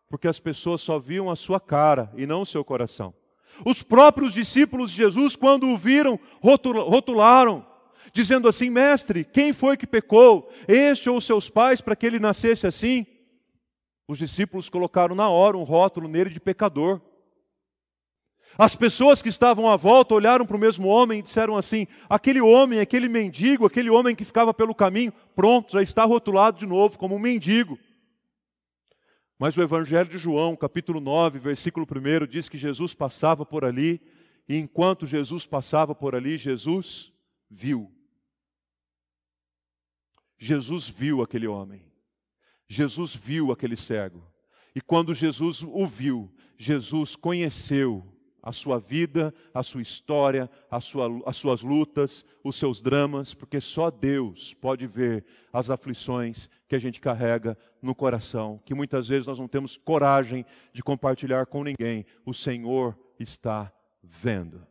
porque 0.08 0.28
as 0.28 0.38
pessoas 0.38 0.80
só 0.80 0.98
viam 0.98 1.30
a 1.30 1.36
sua 1.36 1.60
cara 1.60 2.12
e 2.16 2.26
não 2.26 2.42
o 2.42 2.46
seu 2.46 2.64
coração. 2.64 3.12
Os 3.64 3.82
próprios 3.82 4.34
discípulos 4.34 4.90
de 4.90 4.98
Jesus, 4.98 5.34
quando 5.34 5.68
o 5.68 5.76
viram, 5.76 6.18
rotularam, 6.40 7.66
dizendo 8.12 8.48
assim: 8.48 8.70
Mestre, 8.70 9.24
quem 9.24 9.52
foi 9.52 9.76
que 9.76 9.86
pecou? 9.86 10.50
Este 10.66 11.08
ou 11.08 11.20
seus 11.20 11.48
pais, 11.48 11.80
para 11.80 11.96
que 11.96 12.06
ele 12.06 12.18
nascesse 12.18 12.66
assim? 12.66 13.06
Os 14.08 14.18
discípulos 14.18 14.68
colocaram 14.68 15.14
na 15.14 15.28
hora 15.28 15.56
um 15.56 15.64
rótulo 15.64 16.08
nele 16.08 16.30
de 16.30 16.40
pecador. 16.40 17.00
As 18.58 18.74
pessoas 18.74 19.20
que 19.20 19.28
estavam 19.28 19.68
à 19.68 19.76
volta 19.76 20.14
olharam 20.14 20.46
para 20.46 20.56
o 20.56 20.60
mesmo 20.60 20.88
homem 20.88 21.18
e 21.18 21.22
disseram 21.22 21.56
assim: 21.56 21.86
aquele 22.08 22.40
homem, 22.40 22.80
aquele 22.80 23.08
mendigo, 23.08 23.66
aquele 23.66 23.90
homem 23.90 24.14
que 24.14 24.24
ficava 24.24 24.54
pelo 24.54 24.74
caminho, 24.74 25.12
pronto, 25.34 25.72
já 25.72 25.82
está 25.82 26.04
rotulado 26.04 26.58
de 26.58 26.66
novo 26.66 26.98
como 26.98 27.16
um 27.16 27.18
mendigo. 27.18 27.78
Mas 29.38 29.54
o 29.56 29.62
Evangelho 29.62 30.08
de 30.08 30.16
João, 30.16 30.56
capítulo 30.56 30.98
9, 30.98 31.38
versículo 31.38 31.86
1, 31.86 32.26
diz 32.26 32.48
que 32.48 32.56
Jesus 32.56 32.94
passava 32.94 33.44
por 33.44 33.66
ali, 33.66 34.00
e 34.48 34.56
enquanto 34.56 35.04
Jesus 35.04 35.44
passava 35.44 35.94
por 35.94 36.14
ali, 36.14 36.38
Jesus 36.38 37.12
viu. 37.50 37.95
Jesus 40.38 40.88
viu 40.88 41.22
aquele 41.22 41.46
homem. 41.46 41.84
Jesus 42.68 43.14
viu 43.14 43.52
aquele 43.52 43.76
cego. 43.76 44.22
E 44.74 44.80
quando 44.80 45.14
Jesus 45.14 45.62
o 45.62 45.86
viu, 45.86 46.32
Jesus 46.58 47.16
conheceu 47.16 48.04
a 48.42 48.52
sua 48.52 48.78
vida, 48.78 49.34
a 49.52 49.60
sua 49.62 49.82
história, 49.82 50.48
a 50.70 50.80
sua, 50.80 51.08
as 51.26 51.36
suas 51.36 51.62
lutas, 51.62 52.24
os 52.44 52.54
seus 52.54 52.80
dramas, 52.80 53.34
porque 53.34 53.60
só 53.60 53.90
Deus 53.90 54.54
pode 54.54 54.86
ver 54.86 55.24
as 55.52 55.68
aflições 55.68 56.48
que 56.68 56.76
a 56.76 56.78
gente 56.78 57.00
carrega 57.00 57.58
no 57.82 57.92
coração, 57.92 58.60
que 58.64 58.72
muitas 58.72 59.08
vezes 59.08 59.26
nós 59.26 59.38
não 59.38 59.48
temos 59.48 59.76
coragem 59.76 60.46
de 60.72 60.80
compartilhar 60.82 61.46
com 61.46 61.64
ninguém. 61.64 62.06
O 62.24 62.32
Senhor 62.32 62.96
está 63.18 63.72
vendo. 64.00 64.64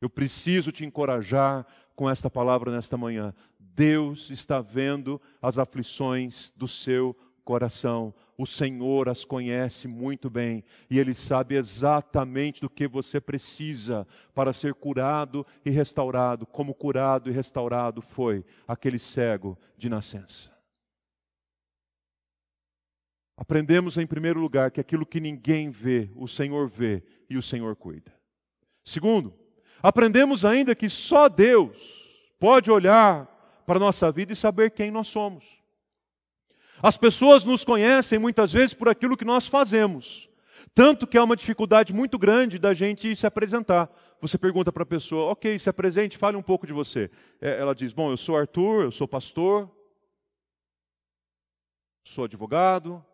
Eu 0.00 0.10
preciso 0.10 0.70
te 0.70 0.84
encorajar 0.84 1.66
com 1.94 2.08
esta 2.08 2.30
palavra 2.30 2.70
nesta 2.70 2.96
manhã. 2.96 3.34
Deus 3.58 4.30
está 4.30 4.60
vendo 4.60 5.20
as 5.40 5.58
aflições 5.58 6.52
do 6.56 6.68
seu 6.68 7.16
coração 7.44 8.14
o 8.42 8.46
Senhor 8.46 9.08
as 9.08 9.24
conhece 9.24 9.86
muito 9.86 10.28
bem 10.28 10.64
e 10.90 10.98
Ele 10.98 11.14
sabe 11.14 11.54
exatamente 11.54 12.60
do 12.60 12.68
que 12.68 12.88
você 12.88 13.20
precisa 13.20 14.06
para 14.34 14.52
ser 14.52 14.74
curado 14.74 15.46
e 15.64 15.70
restaurado, 15.70 16.44
como 16.44 16.74
curado 16.74 17.30
e 17.30 17.32
restaurado 17.32 18.02
foi 18.02 18.44
aquele 18.66 18.98
cego 18.98 19.56
de 19.76 19.88
nascença. 19.88 20.50
Aprendemos 23.36 23.96
em 23.96 24.06
primeiro 24.06 24.40
lugar 24.40 24.70
que 24.70 24.80
aquilo 24.80 25.06
que 25.06 25.20
ninguém 25.20 25.70
vê, 25.70 26.10
o 26.14 26.26
Senhor 26.26 26.68
vê 26.68 27.02
e 27.30 27.36
o 27.36 27.42
Senhor 27.42 27.76
cuida. 27.76 28.12
Segundo, 28.84 29.34
aprendemos 29.82 30.44
ainda 30.44 30.74
que 30.74 30.88
só 30.88 31.28
Deus 31.28 31.76
pode 32.38 32.70
olhar 32.70 33.26
para 33.66 33.76
a 33.76 33.80
nossa 33.80 34.10
vida 34.12 34.32
e 34.32 34.36
saber 34.36 34.70
quem 34.70 34.90
nós 34.90 35.08
somos. 35.08 35.44
As 36.82 36.96
pessoas 36.96 37.44
nos 37.44 37.64
conhecem 37.64 38.18
muitas 38.18 38.52
vezes 38.52 38.74
por 38.74 38.88
aquilo 38.88 39.16
que 39.16 39.24
nós 39.24 39.46
fazemos. 39.46 40.28
Tanto 40.74 41.06
que 41.06 41.18
há 41.18 41.24
uma 41.24 41.36
dificuldade 41.36 41.92
muito 41.92 42.18
grande 42.18 42.58
da 42.58 42.72
gente 42.72 43.14
se 43.14 43.26
apresentar. 43.26 43.90
Você 44.20 44.38
pergunta 44.38 44.72
para 44.72 44.84
a 44.84 44.86
pessoa, 44.86 45.32
ok, 45.32 45.58
se 45.58 45.68
apresente, 45.68 46.16
fale 46.16 46.36
um 46.36 46.42
pouco 46.42 46.66
de 46.66 46.72
você. 46.72 47.10
É, 47.40 47.58
ela 47.58 47.74
diz, 47.74 47.92
bom, 47.92 48.10
eu 48.10 48.16
sou 48.16 48.36
Arthur, 48.36 48.84
eu 48.84 48.92
sou 48.92 49.06
pastor, 49.06 49.70
sou 52.04 52.24
advogado, 52.24 53.04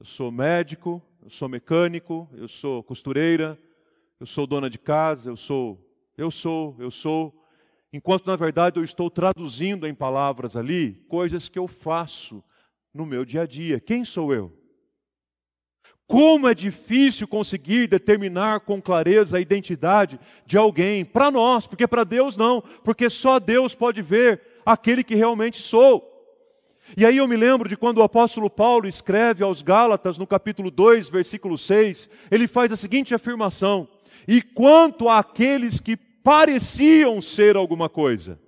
eu 0.00 0.06
sou 0.06 0.30
médico, 0.30 1.02
eu 1.22 1.30
sou 1.30 1.48
mecânico, 1.48 2.28
eu 2.32 2.48
sou 2.48 2.82
costureira, 2.82 3.58
eu 4.18 4.26
sou 4.26 4.46
dona 4.46 4.68
de 4.68 4.78
casa, 4.78 5.30
eu 5.30 5.36
sou, 5.36 5.78
eu 6.18 6.30
sou, 6.30 6.76
eu 6.78 6.90
sou. 6.90 7.34
Enquanto 7.92 8.26
na 8.26 8.36
verdade 8.36 8.78
eu 8.78 8.84
estou 8.84 9.08
traduzindo 9.08 9.86
em 9.86 9.94
palavras 9.94 10.56
ali 10.56 10.94
coisas 11.08 11.48
que 11.48 11.58
eu 11.58 11.66
faço 11.66 12.44
no 12.92 13.06
meu 13.06 13.24
dia 13.24 13.42
a 13.42 13.46
dia. 13.46 13.80
Quem 13.80 14.04
sou 14.04 14.34
eu? 14.34 14.52
Como 16.06 16.48
é 16.48 16.54
difícil 16.54 17.28
conseguir 17.28 17.86
determinar 17.86 18.60
com 18.60 18.80
clareza 18.80 19.36
a 19.36 19.40
identidade 19.40 20.18
de 20.46 20.56
alguém, 20.56 21.04
para 21.04 21.30
nós, 21.30 21.66
porque 21.66 21.86
para 21.86 22.02
Deus 22.02 22.36
não, 22.36 22.62
porque 22.82 23.10
só 23.10 23.38
Deus 23.38 23.74
pode 23.74 24.00
ver 24.02 24.40
aquele 24.64 25.04
que 25.04 25.14
realmente 25.14 25.60
sou. 25.60 26.18
E 26.96 27.04
aí 27.04 27.18
eu 27.18 27.28
me 27.28 27.36
lembro 27.36 27.68
de 27.68 27.76
quando 27.76 27.98
o 27.98 28.02
apóstolo 28.02 28.48
Paulo 28.48 28.88
escreve 28.88 29.44
aos 29.44 29.60
Gálatas, 29.60 30.16
no 30.16 30.26
capítulo 30.26 30.70
2, 30.70 31.10
versículo 31.10 31.58
6, 31.58 32.08
ele 32.30 32.48
faz 32.48 32.72
a 32.72 32.76
seguinte 32.76 33.14
afirmação: 33.14 33.86
E 34.26 34.40
quanto 34.40 35.10
àqueles 35.10 35.78
que 35.78 35.98
pareciam 36.28 37.22
ser 37.22 37.56
alguma 37.56 37.88
coisa, 37.88 38.38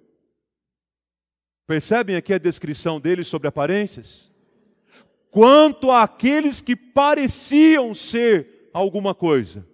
percebem 1.66 2.16
aqui 2.16 2.34
a 2.34 2.38
descrição 2.38 3.00
dele 3.00 3.24
sobre 3.24 3.48
aparências? 3.48 4.30
quanto 5.30 5.90
àqueles 5.90 6.60
que 6.60 6.74
pareciam 6.74 7.94
ser 7.94 8.70
alguma 8.72 9.14
coisa. 9.14 9.66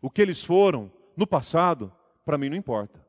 O 0.00 0.10
que 0.10 0.22
eles 0.22 0.44
foram 0.44 0.92
no 1.16 1.26
passado, 1.26 1.92
para 2.24 2.38
mim 2.38 2.48
não 2.48 2.56
importa. 2.56 3.04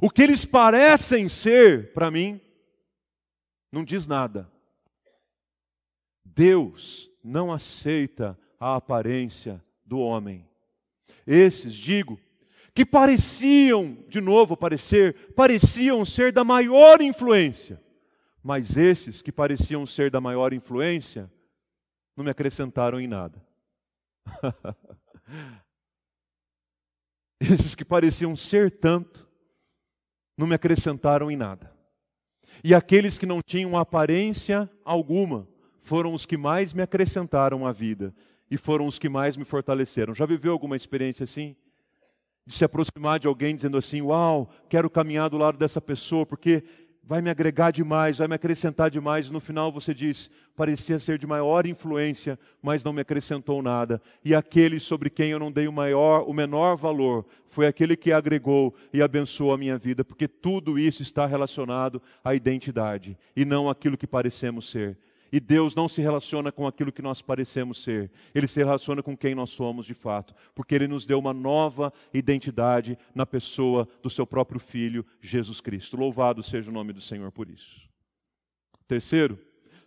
O 0.00 0.10
que 0.10 0.22
eles 0.22 0.44
parecem 0.44 1.28
ser, 1.28 1.92
para 1.92 2.10
mim, 2.10 2.40
não 3.72 3.84
diz 3.84 4.06
nada. 4.06 4.50
Deus 6.24 7.10
não 7.22 7.52
aceita 7.52 8.38
a 8.60 8.76
aparência 8.76 9.64
do 9.84 9.98
homem. 9.98 10.46
Esses, 11.26 11.74
digo, 11.74 12.20
que 12.76 12.84
pareciam, 12.84 14.04
de 14.06 14.20
novo 14.20 14.54
parecer, 14.54 15.32
pareciam 15.34 16.04
ser 16.04 16.30
da 16.30 16.44
maior 16.44 17.00
influência, 17.00 17.82
mas 18.42 18.76
esses 18.76 19.22
que 19.22 19.32
pareciam 19.32 19.86
ser 19.86 20.10
da 20.10 20.20
maior 20.20 20.52
influência, 20.52 21.32
não 22.14 22.22
me 22.22 22.30
acrescentaram 22.30 23.00
em 23.00 23.06
nada. 23.06 23.42
esses 27.40 27.74
que 27.74 27.82
pareciam 27.82 28.36
ser 28.36 28.70
tanto, 28.70 29.26
não 30.36 30.46
me 30.46 30.54
acrescentaram 30.54 31.30
em 31.30 31.36
nada. 31.36 31.74
E 32.62 32.74
aqueles 32.74 33.16
que 33.16 33.24
não 33.24 33.40
tinham 33.40 33.78
aparência 33.78 34.70
alguma 34.84 35.48
foram 35.80 36.12
os 36.12 36.26
que 36.26 36.36
mais 36.36 36.74
me 36.74 36.82
acrescentaram 36.82 37.66
à 37.66 37.72
vida 37.72 38.14
e 38.50 38.58
foram 38.58 38.86
os 38.86 38.98
que 38.98 39.08
mais 39.08 39.34
me 39.34 39.46
fortaleceram. 39.46 40.14
Já 40.14 40.26
viveu 40.26 40.52
alguma 40.52 40.76
experiência 40.76 41.24
assim? 41.24 41.56
De 42.46 42.54
se 42.54 42.64
aproximar 42.64 43.18
de 43.18 43.26
alguém 43.26 43.56
dizendo 43.56 43.76
assim: 43.76 44.00
Uau, 44.00 44.50
quero 44.68 44.88
caminhar 44.88 45.28
do 45.28 45.36
lado 45.36 45.58
dessa 45.58 45.80
pessoa 45.80 46.24
porque 46.24 46.62
vai 47.06 47.22
me 47.22 47.30
agregar 47.30 47.70
demais, 47.70 48.18
vai 48.18 48.26
me 48.26 48.34
acrescentar 48.34 48.90
demais. 48.90 49.26
E 49.26 49.32
no 49.32 49.40
final 49.40 49.70
você 49.70 49.94
diz: 49.94 50.30
parecia 50.56 50.98
ser 50.98 51.18
de 51.18 51.26
maior 51.26 51.66
influência, 51.66 52.38
mas 52.60 52.82
não 52.82 52.92
me 52.92 53.00
acrescentou 53.00 53.62
nada. 53.62 54.02
E 54.24 54.34
aquele 54.34 54.80
sobre 54.80 55.08
quem 55.08 55.30
eu 55.30 55.38
não 55.38 55.52
dei 55.52 55.68
o 55.68 55.72
maior, 55.72 56.24
o 56.28 56.32
menor 56.32 56.76
valor, 56.76 57.24
foi 57.48 57.66
aquele 57.66 57.96
que 57.96 58.12
agregou 58.12 58.74
e 58.92 59.00
abençoou 59.00 59.52
a 59.52 59.58
minha 59.58 59.78
vida, 59.78 60.04
porque 60.04 60.26
tudo 60.26 60.78
isso 60.78 61.02
está 61.02 61.26
relacionado 61.26 62.02
à 62.24 62.34
identidade 62.34 63.16
e 63.34 63.44
não 63.44 63.70
aquilo 63.70 63.96
que 63.96 64.06
parecemos 64.06 64.68
ser. 64.68 64.98
E 65.32 65.40
Deus 65.40 65.74
não 65.74 65.88
se 65.88 66.00
relaciona 66.00 66.52
com 66.52 66.66
aquilo 66.66 66.92
que 66.92 67.02
nós 67.02 67.20
parecemos 67.20 67.82
ser, 67.82 68.10
Ele 68.34 68.46
se 68.46 68.58
relaciona 68.58 69.02
com 69.02 69.16
quem 69.16 69.34
nós 69.34 69.50
somos 69.50 69.86
de 69.86 69.94
fato, 69.94 70.34
porque 70.54 70.74
Ele 70.74 70.88
nos 70.88 71.04
deu 71.04 71.18
uma 71.18 71.32
nova 71.32 71.92
identidade 72.12 72.98
na 73.14 73.26
pessoa 73.26 73.88
do 74.02 74.10
seu 74.10 74.26
próprio 74.26 74.60
Filho, 74.60 75.04
Jesus 75.20 75.60
Cristo. 75.60 75.96
Louvado 75.96 76.42
seja 76.42 76.70
o 76.70 76.72
nome 76.72 76.92
do 76.92 77.00
Senhor 77.00 77.30
por 77.32 77.48
isso. 77.48 77.86
Terceiro, 78.86 79.38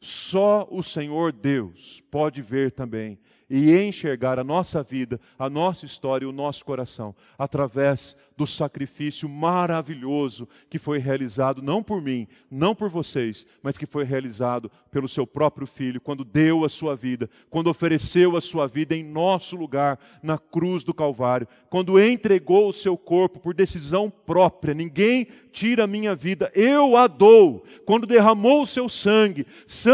só 0.02 0.68
o 0.70 0.82
Senhor 0.82 1.32
Deus 1.32 2.04
pode 2.10 2.42
ver 2.42 2.72
também 2.72 3.20
e 3.50 3.76
enxergar 3.76 4.38
a 4.38 4.44
nossa 4.44 4.84
vida, 4.84 5.20
a 5.38 5.50
nossa 5.50 5.86
história 5.86 6.24
e 6.24 6.28
o 6.28 6.32
nosso 6.32 6.64
coração 6.64 7.16
através 7.38 8.16
do 8.38 8.48
sacrifício 8.48 9.28
maravilhoso 9.28 10.48
que 10.70 10.80
foi 10.80 10.98
realizado 10.98 11.62
não 11.62 11.84
por 11.84 12.02
mim, 12.02 12.26
não 12.50 12.74
por 12.74 12.90
vocês, 12.90 13.46
mas 13.62 13.78
que 13.78 13.86
foi 13.86 14.06
realizado 14.06 14.72
pelo 14.90 15.10
seu 15.10 15.28
próprio 15.28 15.68
filho, 15.68 16.00
quando 16.00 16.24
deu 16.24 16.64
a 16.64 16.70
sua 16.70 16.96
vida, 16.96 17.30
quando 17.50 17.70
ofereceu 17.70 18.38
a 18.38 18.42
sua 18.42 18.66
vida 18.66 18.96
em 18.96 19.04
nosso 19.04 19.58
lugar 19.58 20.00
na 20.24 20.38
cruz 20.38 20.84
do 20.84 20.94
Calvário, 20.94 21.48
quando 21.70 22.00
entregou 22.02 22.70
o 22.70 22.74
seu 22.74 22.98
corpo 22.98 23.40
por 23.40 23.54
decisão 23.54 24.10
própria. 24.10 24.74
Ninguém 24.74 25.28
tira 25.52 25.84
a 25.84 25.88
minha 25.88 26.16
vida, 26.16 26.50
eu 26.56 26.96
a 26.96 27.08
dou. 27.08 27.66
Quando 27.86 28.08
derramou 28.08 28.64
o 28.64 28.68
seu 28.68 28.88
sangue, 28.88 29.46
sangue 29.68 29.89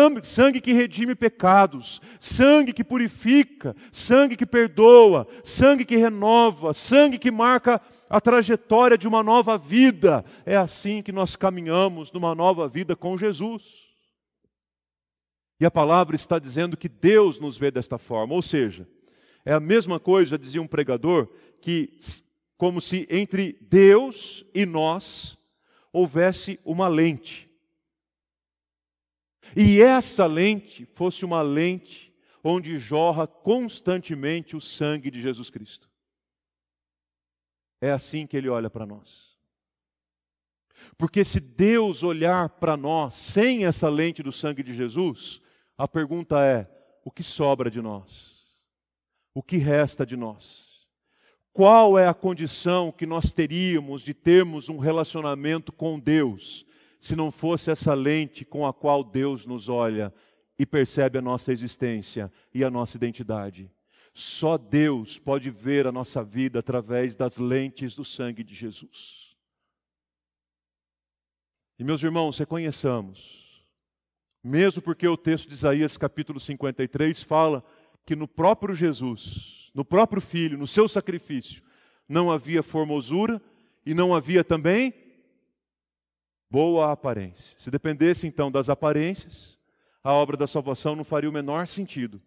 que 0.61 0.73
redime 0.73 1.15
pecados, 1.15 2.01
sangue 2.19 2.73
que 2.73 2.83
purifica, 2.83 3.75
sangue 3.91 4.35
que 4.35 4.45
perdoa, 4.45 5.27
sangue 5.43 5.85
que 5.85 5.95
renova, 5.95 6.73
sangue 6.73 7.17
que 7.17 7.29
marca 7.29 7.81
a 8.09 8.19
trajetória 8.19 8.97
de 8.97 9.07
uma 9.07 9.21
nova 9.21 9.57
vida. 9.57 10.25
É 10.45 10.55
assim 10.55 11.01
que 11.01 11.11
nós 11.11 11.35
caminhamos 11.35 12.11
numa 12.11 12.33
nova 12.33 12.67
vida 12.67 12.95
com 12.95 13.17
Jesus. 13.17 13.63
E 15.59 15.65
a 15.65 15.71
palavra 15.71 16.15
está 16.15 16.37
dizendo 16.39 16.75
que 16.75 16.89
Deus 16.89 17.39
nos 17.39 17.57
vê 17.57 17.71
desta 17.71 17.97
forma, 17.97 18.33
ou 18.33 18.41
seja, 18.41 18.87
é 19.45 19.53
a 19.53 19.59
mesma 19.59 19.99
coisa, 19.99 20.37
dizia 20.37 20.61
um 20.61 20.67
pregador, 20.67 21.29
que 21.61 21.97
como 22.57 22.81
se 22.81 23.07
entre 23.09 23.57
Deus 23.61 24.45
e 24.53 24.65
nós 24.65 25.37
houvesse 25.93 26.59
uma 26.65 26.87
lente. 26.87 27.49
E 29.55 29.81
essa 29.81 30.25
lente 30.25 30.85
fosse 30.85 31.23
uma 31.23 31.41
lente 31.41 32.13
onde 32.43 32.77
jorra 32.77 33.25
constantemente 33.25 34.55
o 34.55 34.61
sangue 34.61 35.09
de 35.09 35.21
Jesus 35.21 35.49
Cristo. 35.49 35.89
É 37.81 37.91
assim 37.91 38.27
que 38.27 38.35
ele 38.35 38.49
olha 38.49 38.69
para 38.69 38.85
nós. 38.85 39.35
Porque 40.97 41.23
se 41.23 41.39
Deus 41.39 42.03
olhar 42.03 42.49
para 42.49 42.77
nós 42.77 43.15
sem 43.15 43.65
essa 43.65 43.89
lente 43.89 44.21
do 44.21 44.31
sangue 44.31 44.61
de 44.61 44.73
Jesus, 44.73 45.41
a 45.77 45.87
pergunta 45.87 46.43
é: 46.43 46.69
o 47.03 47.11
que 47.11 47.23
sobra 47.23 47.69
de 47.71 47.81
nós? 47.81 48.35
O 49.33 49.41
que 49.41 49.57
resta 49.57 50.05
de 50.05 50.15
nós? 50.15 50.87
Qual 51.51 51.97
é 51.97 52.07
a 52.07 52.13
condição 52.13 52.91
que 52.91 53.05
nós 53.05 53.31
teríamos 53.31 54.01
de 54.01 54.13
termos 54.13 54.67
um 54.67 54.77
relacionamento 54.77 55.71
com 55.71 55.99
Deus, 55.99 56.65
se 57.05 57.15
não 57.15 57.29
fosse 57.29 57.69
essa 57.69 57.93
lente 57.93 58.43
com 58.43 58.65
a 58.65 58.73
qual 58.73 59.03
Deus 59.03 59.45
nos 59.45 59.69
olha 59.69 60.11
e 60.57 60.65
percebe 60.65 61.19
a 61.19 61.21
nossa 61.21 61.51
existência 61.51 62.33
e 62.51 62.63
a 62.63 62.69
nossa 62.71 62.97
identidade? 62.97 63.69
Só 64.11 64.57
Deus 64.57 65.19
pode 65.19 65.51
ver 65.51 65.85
a 65.85 65.91
nossa 65.91 66.23
vida 66.23 66.57
através 66.57 67.15
das 67.15 67.37
lentes 67.37 67.93
do 67.95 68.03
sangue 68.03 68.43
de 68.43 68.55
Jesus. 68.55 69.37
E 71.77 71.83
meus 71.83 72.01
irmãos, 72.01 72.39
reconheçamos, 72.39 73.63
mesmo 74.43 74.81
porque 74.81 75.07
o 75.07 75.15
texto 75.15 75.47
de 75.47 75.53
Isaías 75.53 75.97
capítulo 75.97 76.39
53 76.39 77.21
fala 77.21 77.63
que 78.03 78.15
no 78.15 78.27
próprio 78.27 78.73
Jesus, 78.73 79.69
no 79.75 79.85
próprio 79.85 80.23
Filho, 80.23 80.57
no 80.57 80.65
seu 80.65 80.87
sacrifício, 80.87 81.61
não 82.09 82.31
havia 82.31 82.63
formosura 82.63 83.39
e 83.85 83.93
não 83.93 84.11
havia 84.11 84.43
também 84.43 85.04
boa 86.49 86.91
aparência. 86.91 87.57
Se 87.57 87.69
dependesse 87.69 88.27
então 88.27 88.51
das 88.51 88.69
aparências, 88.69 89.57
a 90.03 90.13
obra 90.13 90.37
da 90.37 90.47
salvação 90.47 90.95
não 90.95 91.03
faria 91.03 91.29
o 91.29 91.33
menor 91.33 91.67
sentido 91.67 92.21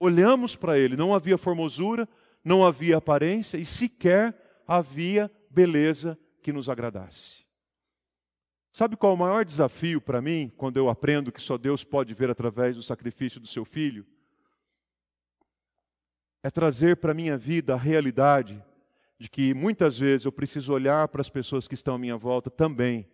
olhamos 0.00 0.56
para 0.56 0.78
ele, 0.78 0.96
não 0.96 1.14
havia 1.14 1.36
formosura, 1.36 2.08
não 2.42 2.64
havia 2.64 2.96
aparência 2.96 3.58
e 3.58 3.66
sequer 3.66 4.34
havia 4.66 5.30
beleza 5.50 6.18
que 6.42 6.52
nos 6.52 6.70
agradasse. 6.70 7.44
Sabe 8.72 8.96
qual 8.96 9.12
é 9.12 9.14
o 9.14 9.18
maior 9.18 9.44
desafio 9.44 10.00
para 10.00 10.22
mim 10.22 10.50
quando 10.56 10.78
eu 10.78 10.88
aprendo 10.88 11.30
que 11.30 11.42
só 11.42 11.58
Deus 11.58 11.84
pode 11.84 12.14
ver 12.14 12.30
através 12.30 12.76
do 12.76 12.82
sacrifício 12.82 13.38
do 13.38 13.46
seu 13.46 13.64
filho? 13.64 14.06
É 16.42 16.50
trazer 16.50 16.96
para 16.96 17.10
a 17.10 17.14
minha 17.14 17.36
vida 17.36 17.74
a 17.74 17.76
realidade 17.76 18.64
de 19.18 19.28
que 19.28 19.52
muitas 19.52 19.98
vezes 19.98 20.24
eu 20.24 20.32
preciso 20.32 20.72
olhar 20.72 21.08
para 21.08 21.20
as 21.20 21.28
pessoas 21.28 21.68
que 21.68 21.74
estão 21.74 21.96
à 21.96 21.98
minha 21.98 22.16
volta 22.16 22.48
também 22.48 23.06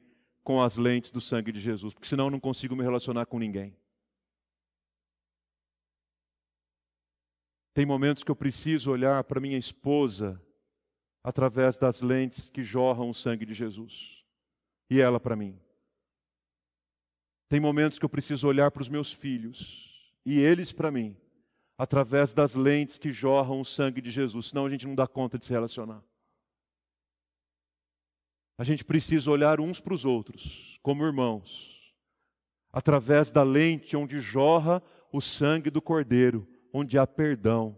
com 0.46 0.62
as 0.62 0.76
lentes 0.76 1.10
do 1.10 1.20
sangue 1.20 1.50
de 1.50 1.58
Jesus, 1.58 1.92
porque 1.92 2.06
senão 2.06 2.26
eu 2.26 2.30
não 2.30 2.38
consigo 2.38 2.76
me 2.76 2.84
relacionar 2.84 3.26
com 3.26 3.36
ninguém. 3.36 3.76
Tem 7.74 7.84
momentos 7.84 8.22
que 8.22 8.30
eu 8.30 8.36
preciso 8.36 8.92
olhar 8.92 9.24
para 9.24 9.40
minha 9.40 9.58
esposa 9.58 10.40
através 11.24 11.76
das 11.76 12.00
lentes 12.00 12.48
que 12.48 12.62
jorram 12.62 13.10
o 13.10 13.14
sangue 13.14 13.44
de 13.44 13.54
Jesus 13.54 14.24
e 14.88 15.00
ela 15.00 15.18
para 15.18 15.34
mim. 15.34 15.58
Tem 17.48 17.58
momentos 17.58 17.98
que 17.98 18.04
eu 18.04 18.08
preciso 18.08 18.46
olhar 18.46 18.70
para 18.70 18.82
os 18.82 18.88
meus 18.88 19.12
filhos 19.12 20.16
e 20.24 20.38
eles 20.38 20.70
para 20.70 20.92
mim 20.92 21.16
através 21.76 22.32
das 22.32 22.54
lentes 22.54 22.98
que 22.98 23.10
jorram 23.10 23.60
o 23.60 23.64
sangue 23.64 24.00
de 24.00 24.12
Jesus, 24.12 24.50
senão 24.50 24.64
a 24.64 24.70
gente 24.70 24.86
não 24.86 24.94
dá 24.94 25.08
conta 25.08 25.36
de 25.36 25.44
se 25.44 25.52
relacionar. 25.52 26.04
A 28.58 28.64
gente 28.64 28.84
precisa 28.84 29.30
olhar 29.30 29.60
uns 29.60 29.80
para 29.80 29.94
os 29.94 30.04
outros 30.04 30.78
como 30.82 31.04
irmãos, 31.04 31.92
através 32.72 33.30
da 33.30 33.42
lente 33.42 33.96
onde 33.96 34.18
jorra 34.18 34.82
o 35.12 35.20
sangue 35.20 35.70
do 35.70 35.82
Cordeiro 35.82 36.46
onde 36.72 36.98
há 36.98 37.06
perdão, 37.06 37.76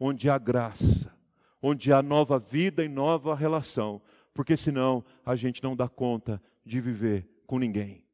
onde 0.00 0.30
há 0.30 0.38
graça, 0.38 1.14
onde 1.60 1.92
há 1.92 2.02
nova 2.02 2.38
vida 2.38 2.82
e 2.84 2.88
nova 2.88 3.34
relação, 3.34 4.00
porque 4.32 4.56
senão 4.56 5.04
a 5.24 5.36
gente 5.36 5.62
não 5.62 5.76
dá 5.76 5.88
conta 5.88 6.42
de 6.64 6.80
viver 6.80 7.28
com 7.46 7.58
ninguém, 7.58 8.04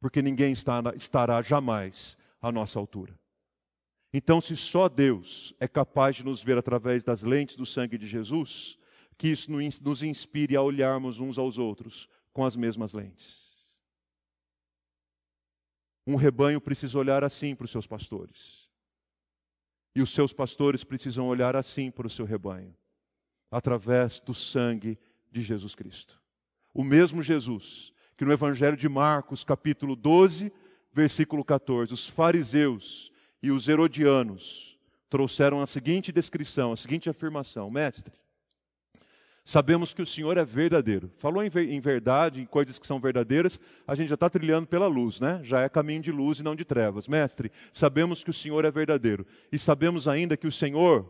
porque 0.00 0.22
ninguém 0.22 0.52
estará 0.52 1.42
jamais 1.42 2.16
à 2.40 2.52
nossa 2.52 2.78
altura. 2.78 3.18
Então, 4.12 4.40
se 4.40 4.56
só 4.56 4.88
Deus 4.88 5.54
é 5.58 5.66
capaz 5.66 6.16
de 6.16 6.24
nos 6.24 6.42
ver 6.42 6.56
através 6.56 7.02
das 7.02 7.22
lentes 7.22 7.56
do 7.56 7.66
sangue 7.66 7.98
de 7.98 8.06
Jesus, 8.06 8.77
que 9.18 9.28
isso 9.28 9.50
nos 9.50 10.02
inspire 10.02 10.56
a 10.56 10.62
olharmos 10.62 11.18
uns 11.18 11.36
aos 11.36 11.58
outros 11.58 12.08
com 12.32 12.44
as 12.44 12.56
mesmas 12.56 12.94
lentes. 12.94 13.36
Um 16.06 16.16
rebanho 16.16 16.60
precisa 16.60 16.96
olhar 16.96 17.22
assim 17.22 17.54
para 17.54 17.64
os 17.64 17.70
seus 17.70 17.86
pastores. 17.86 18.70
E 19.94 20.00
os 20.00 20.10
seus 20.10 20.32
pastores 20.32 20.84
precisam 20.84 21.26
olhar 21.26 21.56
assim 21.56 21.90
para 21.90 22.06
o 22.06 22.10
seu 22.10 22.24
rebanho, 22.24 22.74
através 23.50 24.20
do 24.20 24.32
sangue 24.32 24.96
de 25.30 25.42
Jesus 25.42 25.74
Cristo. 25.74 26.18
O 26.72 26.84
mesmo 26.84 27.22
Jesus 27.22 27.92
que 28.18 28.24
no 28.24 28.32
Evangelho 28.32 28.76
de 28.76 28.88
Marcos, 28.88 29.44
capítulo 29.44 29.94
12, 29.94 30.52
versículo 30.92 31.44
14, 31.44 31.94
os 31.94 32.08
fariseus 32.08 33.12
e 33.40 33.52
os 33.52 33.68
herodianos 33.68 34.76
trouxeram 35.08 35.62
a 35.62 35.66
seguinte 35.66 36.10
descrição, 36.10 36.72
a 36.72 36.76
seguinte 36.76 37.08
afirmação: 37.08 37.70
Mestre, 37.70 38.12
Sabemos 39.48 39.94
que 39.94 40.02
o 40.02 40.06
Senhor 40.06 40.36
é 40.36 40.44
verdadeiro. 40.44 41.10
Falou 41.16 41.42
em, 41.42 41.80
verdade, 41.80 42.42
em 42.42 42.44
coisas 42.44 42.78
que 42.78 42.86
são 42.86 43.00
verdadeiras, 43.00 43.58
a 43.86 43.94
gente 43.94 44.08
já 44.08 44.14
está 44.14 44.28
trilhando 44.28 44.66
pela 44.66 44.86
luz, 44.86 45.20
né? 45.20 45.40
Já 45.42 45.62
é 45.62 45.70
caminho 45.70 46.02
de 46.02 46.12
luz 46.12 46.38
e 46.38 46.42
não 46.42 46.54
de 46.54 46.66
trevas. 46.66 47.08
Mestre, 47.08 47.50
sabemos 47.72 48.22
que 48.22 48.28
o 48.28 48.34
Senhor 48.34 48.66
é 48.66 48.70
verdadeiro. 48.70 49.26
E 49.50 49.58
sabemos 49.58 50.06
ainda 50.06 50.36
que 50.36 50.46
o 50.46 50.52
Senhor 50.52 51.08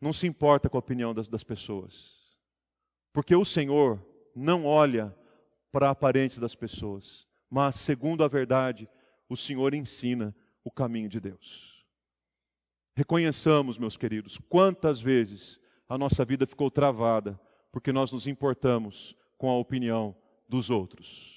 não 0.00 0.12
se 0.12 0.26
importa 0.26 0.68
com 0.68 0.78
a 0.78 0.80
opinião 0.80 1.14
das, 1.14 1.28
das 1.28 1.44
pessoas. 1.44 2.16
Porque 3.12 3.36
o 3.36 3.44
Senhor 3.44 4.04
não 4.34 4.66
olha 4.66 5.14
para 5.70 5.86
a 5.86 5.92
aparência 5.92 6.40
das 6.40 6.56
pessoas, 6.56 7.24
mas, 7.48 7.76
segundo 7.76 8.24
a 8.24 8.28
verdade, 8.28 8.88
o 9.28 9.36
Senhor 9.36 9.74
ensina 9.74 10.34
o 10.64 10.72
caminho 10.72 11.08
de 11.08 11.20
Deus. 11.20 11.75
Reconheçamos, 12.96 13.76
meus 13.76 13.94
queridos, 13.94 14.40
quantas 14.48 15.02
vezes 15.02 15.60
a 15.86 15.98
nossa 15.98 16.24
vida 16.24 16.46
ficou 16.46 16.70
travada 16.70 17.38
porque 17.70 17.92
nós 17.92 18.10
nos 18.10 18.26
importamos 18.26 19.14
com 19.36 19.50
a 19.50 19.58
opinião 19.58 20.16
dos 20.48 20.70
outros. 20.70 21.36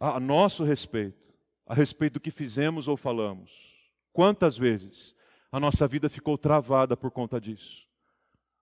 A 0.00 0.18
nosso 0.18 0.64
respeito, 0.64 1.32
a 1.64 1.74
respeito 1.74 2.14
do 2.14 2.20
que 2.20 2.32
fizemos 2.32 2.88
ou 2.88 2.96
falamos. 2.96 3.52
Quantas 4.12 4.58
vezes 4.58 5.14
a 5.52 5.60
nossa 5.60 5.86
vida 5.86 6.08
ficou 6.08 6.36
travada 6.36 6.96
por 6.96 7.12
conta 7.12 7.40
disso? 7.40 7.86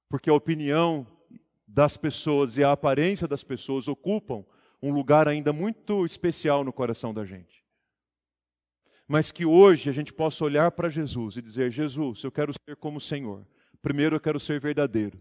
Porque 0.06 0.28
a 0.28 0.34
opinião 0.34 1.06
das 1.66 1.96
pessoas 1.96 2.58
e 2.58 2.62
a 2.62 2.72
aparência 2.72 3.26
das 3.26 3.42
pessoas 3.42 3.88
ocupam 3.88 4.44
um 4.82 4.92
lugar 4.92 5.26
ainda 5.26 5.50
muito 5.50 6.04
especial 6.04 6.62
no 6.62 6.74
coração 6.74 7.14
da 7.14 7.24
gente. 7.24 7.57
Mas 9.08 9.32
que 9.32 9.46
hoje 9.46 9.88
a 9.88 9.92
gente 9.92 10.12
possa 10.12 10.44
olhar 10.44 10.70
para 10.70 10.90
Jesus 10.90 11.36
e 11.36 11.42
dizer: 11.42 11.70
Jesus, 11.70 12.22
eu 12.22 12.30
quero 12.30 12.52
ser 12.52 12.76
como 12.76 12.98
o 12.98 13.00
Senhor. 13.00 13.44
Primeiro, 13.80 14.16
eu 14.16 14.20
quero 14.20 14.38
ser 14.38 14.60
verdadeiro. 14.60 15.18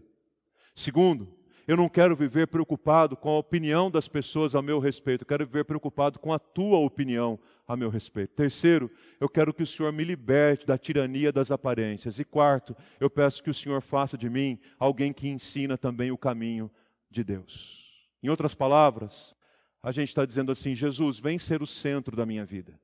Segundo, 0.74 1.34
eu 1.66 1.76
não 1.76 1.88
quero 1.88 2.14
viver 2.14 2.46
preocupado 2.48 3.16
com 3.16 3.30
a 3.30 3.38
opinião 3.38 3.90
das 3.90 4.06
pessoas 4.06 4.54
a 4.54 4.62
meu 4.62 4.78
respeito, 4.78 5.22
eu 5.22 5.26
quero 5.26 5.46
viver 5.46 5.64
preocupado 5.64 6.18
com 6.18 6.32
a 6.32 6.38
tua 6.38 6.78
opinião 6.78 7.38
a 7.66 7.76
meu 7.76 7.90
respeito. 7.90 8.34
Terceiro, 8.34 8.90
eu 9.20 9.28
quero 9.28 9.52
que 9.52 9.62
o 9.62 9.66
Senhor 9.66 9.92
me 9.92 10.02
liberte 10.02 10.66
da 10.66 10.78
tirania 10.78 11.30
das 11.30 11.50
aparências. 11.50 12.18
E 12.18 12.24
quarto, 12.24 12.76
eu 12.98 13.10
peço 13.10 13.42
que 13.42 13.50
o 13.50 13.54
Senhor 13.54 13.82
faça 13.82 14.16
de 14.16 14.30
mim 14.30 14.58
alguém 14.78 15.12
que 15.12 15.28
ensina 15.28 15.76
também 15.76 16.10
o 16.10 16.16
caminho 16.16 16.70
de 17.10 17.22
Deus. 17.22 17.86
Em 18.22 18.28
outras 18.28 18.54
palavras, 18.54 19.36
a 19.82 19.90
gente 19.92 20.08
está 20.08 20.24
dizendo 20.24 20.50
assim: 20.50 20.74
Jesus, 20.74 21.18
vem 21.18 21.38
ser 21.38 21.62
o 21.62 21.66
centro 21.66 22.16
da 22.16 22.24
minha 22.24 22.44
vida. 22.44 22.78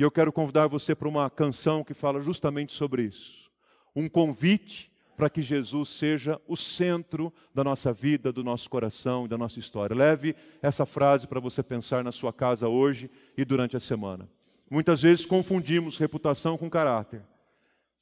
E 0.00 0.02
eu 0.02 0.10
quero 0.10 0.32
convidar 0.32 0.66
você 0.66 0.94
para 0.94 1.06
uma 1.06 1.28
canção 1.28 1.84
que 1.84 1.92
fala 1.92 2.22
justamente 2.22 2.72
sobre 2.72 3.02
isso. 3.02 3.50
Um 3.94 4.08
convite 4.08 4.90
para 5.14 5.28
que 5.28 5.42
Jesus 5.42 5.90
seja 5.90 6.40
o 6.48 6.56
centro 6.56 7.30
da 7.54 7.62
nossa 7.62 7.92
vida, 7.92 8.32
do 8.32 8.42
nosso 8.42 8.70
coração 8.70 9.26
e 9.26 9.28
da 9.28 9.36
nossa 9.36 9.58
história. 9.58 9.94
Leve 9.94 10.34
essa 10.62 10.86
frase 10.86 11.26
para 11.26 11.38
você 11.38 11.62
pensar 11.62 12.02
na 12.02 12.12
sua 12.12 12.32
casa 12.32 12.66
hoje 12.66 13.10
e 13.36 13.44
durante 13.44 13.76
a 13.76 13.80
semana. 13.80 14.26
Muitas 14.70 15.02
vezes 15.02 15.26
confundimos 15.26 15.98
reputação 15.98 16.56
com 16.56 16.70
caráter. 16.70 17.20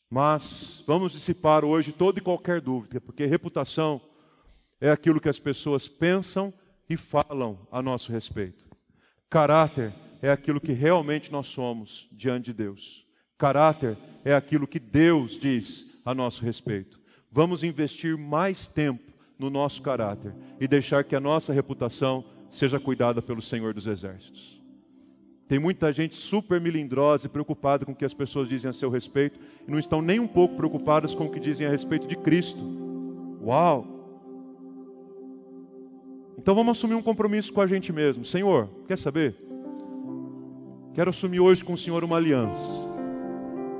Mas 0.09 0.85
vamos 0.87 1.11
dissipar 1.11 1.65
hoje 1.65 1.91
toda 1.91 2.21
e 2.21 2.23
qualquer 2.23 2.61
dúvida, 2.61 3.01
porque 3.01 3.27
reputação 3.27 4.01
é 4.81 4.89
aquilo 4.89 5.21
que 5.21 5.29
as 5.29 5.41
pessoas 5.41 5.89
pensam 5.89 6.55
e 6.89 6.97
falam 6.97 7.59
a 7.73 7.83
nosso 7.83 8.13
respeito. 8.13 8.69
Caráter 9.29 9.93
é 10.21 10.31
aquilo 10.31 10.61
que 10.61 10.73
realmente 10.73 11.31
nós 11.31 11.47
somos 11.47 12.09
diante 12.13 12.47
de 12.47 12.53
Deus. 12.55 13.07
Caráter 13.37 13.97
é 14.25 14.35
aquilo 14.35 14.67
que 14.67 14.81
Deus 14.81 15.39
diz 15.39 16.01
a 16.05 16.15
nosso 16.15 16.45
respeito. 16.45 17.01
Vamos 17.31 17.63
investir 17.63 18.17
mais 18.17 18.67
tempo 18.67 19.13
no 19.39 19.49
nosso 19.49 19.81
caráter 19.81 20.35
e 20.61 20.67
deixar 20.67 21.05
que 21.05 21.15
a 21.15 21.21
nossa 21.21 21.53
reputação 21.53 22.25
seja 22.51 22.81
cuidada 22.81 23.23
pelo 23.23 23.41
Senhor 23.41 23.73
dos 23.73 23.87
Exércitos. 23.87 24.59
Tem 25.47 25.59
muita 25.59 25.93
gente 25.93 26.17
super 26.17 26.61
melindrosa 26.61 27.27
e 27.27 27.31
preocupada 27.31 27.87
com 27.87 27.93
o 27.93 27.95
que 27.95 28.05
as 28.05 28.13
pessoas 28.13 28.49
dizem 28.49 28.69
a 28.69 28.73
seu 28.73 28.91
respeito 28.91 29.39
e 29.67 29.71
não 29.71 29.79
estão 29.79 30.03
nem 30.03 30.19
um 30.21 30.27
pouco 30.27 30.57
preocupadas 30.57 31.15
com 31.15 31.27
o 31.27 31.31
que 31.31 31.41
dizem 31.41 31.67
a 31.67 31.71
respeito 31.71 32.07
de 32.07 32.17
Cristo. 32.17 32.61
Uau! 33.43 33.87
Então 36.37 36.55
vamos 36.55 36.77
assumir 36.77 36.95
um 36.95 37.03
compromisso 37.03 37.53
com 37.53 37.61
a 37.61 37.67
gente 37.67 37.93
mesmo. 37.93 38.25
Senhor, 38.25 38.69
quer 38.87 38.99
saber? 38.99 39.48
Quero 40.99 41.11
assumir 41.11 41.39
hoje 41.39 41.65
com 41.65 41.75
o 41.75 41.79
Senhor 41.79 42.03
uma 42.03 42.17
aliança. 42.17 42.69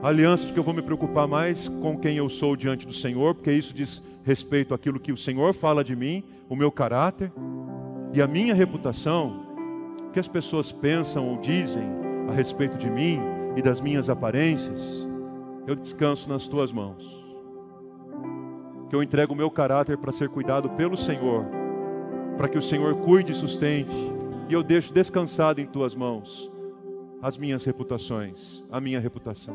A 0.01 0.07
aliança 0.07 0.47
de 0.47 0.53
que 0.53 0.59
eu 0.61 0.63
vou 0.63 0.73
me 0.73 0.81
preocupar 0.81 1.27
mais 1.27 1.67
com 1.67 1.99
quem 1.99 2.17
eu 2.17 2.29
sou 2.29 2.55
diante 2.55 2.87
do 2.87 2.95
Senhor, 2.95 3.35
porque 3.35 3.51
isso 3.51 3.75
diz 3.75 4.01
respeito 4.23 4.73
àquilo 4.73 5.01
que 5.01 5.11
o 5.11 5.17
Senhor 5.17 5.53
fala 5.53 5.83
de 5.83 5.97
mim, 5.97 6.23
o 6.49 6.55
meu 6.55 6.71
caráter 6.71 7.33
e 8.15 8.23
a 8.23 8.27
minha 8.29 8.55
reputação, 8.55 9.49
o 10.07 10.13
que 10.13 10.21
as 10.21 10.29
pessoas 10.29 10.71
pensam 10.71 11.29
ou 11.29 11.39
dizem 11.39 11.83
a 12.29 12.33
respeito 12.33 12.79
de 12.79 12.89
mim 12.89 13.19
e 13.57 13.63
das 13.63 13.81
minhas 13.81 14.09
aparências, 14.09 15.05
eu 15.67 15.75
descanso 15.75 16.29
nas 16.29 16.47
tuas 16.47 16.71
mãos. 16.71 17.03
Que 18.89 18.95
eu 18.95 19.03
entrego 19.03 19.35
o 19.35 19.37
meu 19.37 19.51
caráter 19.51 19.99
para 19.99 20.13
ser 20.13 20.29
cuidado 20.29 20.71
pelo 20.71 20.97
Senhor 20.97 21.45
para 22.37 22.47
que 22.47 22.59
o 22.59 22.63
Senhor 22.63 22.95
cuide 22.99 23.33
e 23.33 23.35
sustente, 23.35 23.97
e 24.49 24.53
eu 24.53 24.63
deixo 24.63 24.93
descansado 24.93 25.61
em 25.61 25.67
tuas 25.67 25.97
mãos 25.97 26.57
as 27.21 27.37
minhas 27.37 27.65
reputações, 27.65 28.65
a 28.71 28.81
minha 28.81 29.01
reputação. 29.01 29.55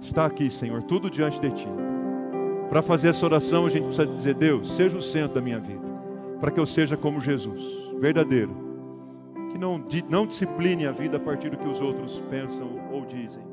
Está 0.00 0.26
aqui, 0.26 0.50
Senhor, 0.50 0.82
tudo 0.82 1.10
diante 1.10 1.40
de 1.40 1.50
ti. 1.50 1.68
Para 2.68 2.82
fazer 2.82 3.08
essa 3.08 3.26
oração, 3.26 3.66
a 3.66 3.70
gente 3.70 3.84
precisa 3.84 4.06
dizer: 4.06 4.34
Deus, 4.34 4.72
seja 4.72 4.96
o 4.96 5.02
centro 5.02 5.34
da 5.34 5.40
minha 5.40 5.58
vida, 5.58 5.86
para 6.40 6.50
que 6.50 6.60
eu 6.60 6.66
seja 6.66 6.96
como 6.96 7.20
Jesus, 7.20 7.60
verdadeiro, 7.98 8.54
que 9.50 9.58
não, 9.58 9.84
não 10.08 10.26
discipline 10.26 10.86
a 10.86 10.92
vida 10.92 11.16
a 11.16 11.20
partir 11.20 11.50
do 11.50 11.56
que 11.56 11.68
os 11.68 11.80
outros 11.80 12.20
pensam 12.30 12.68
ou 12.92 13.04
dizem 13.04 13.49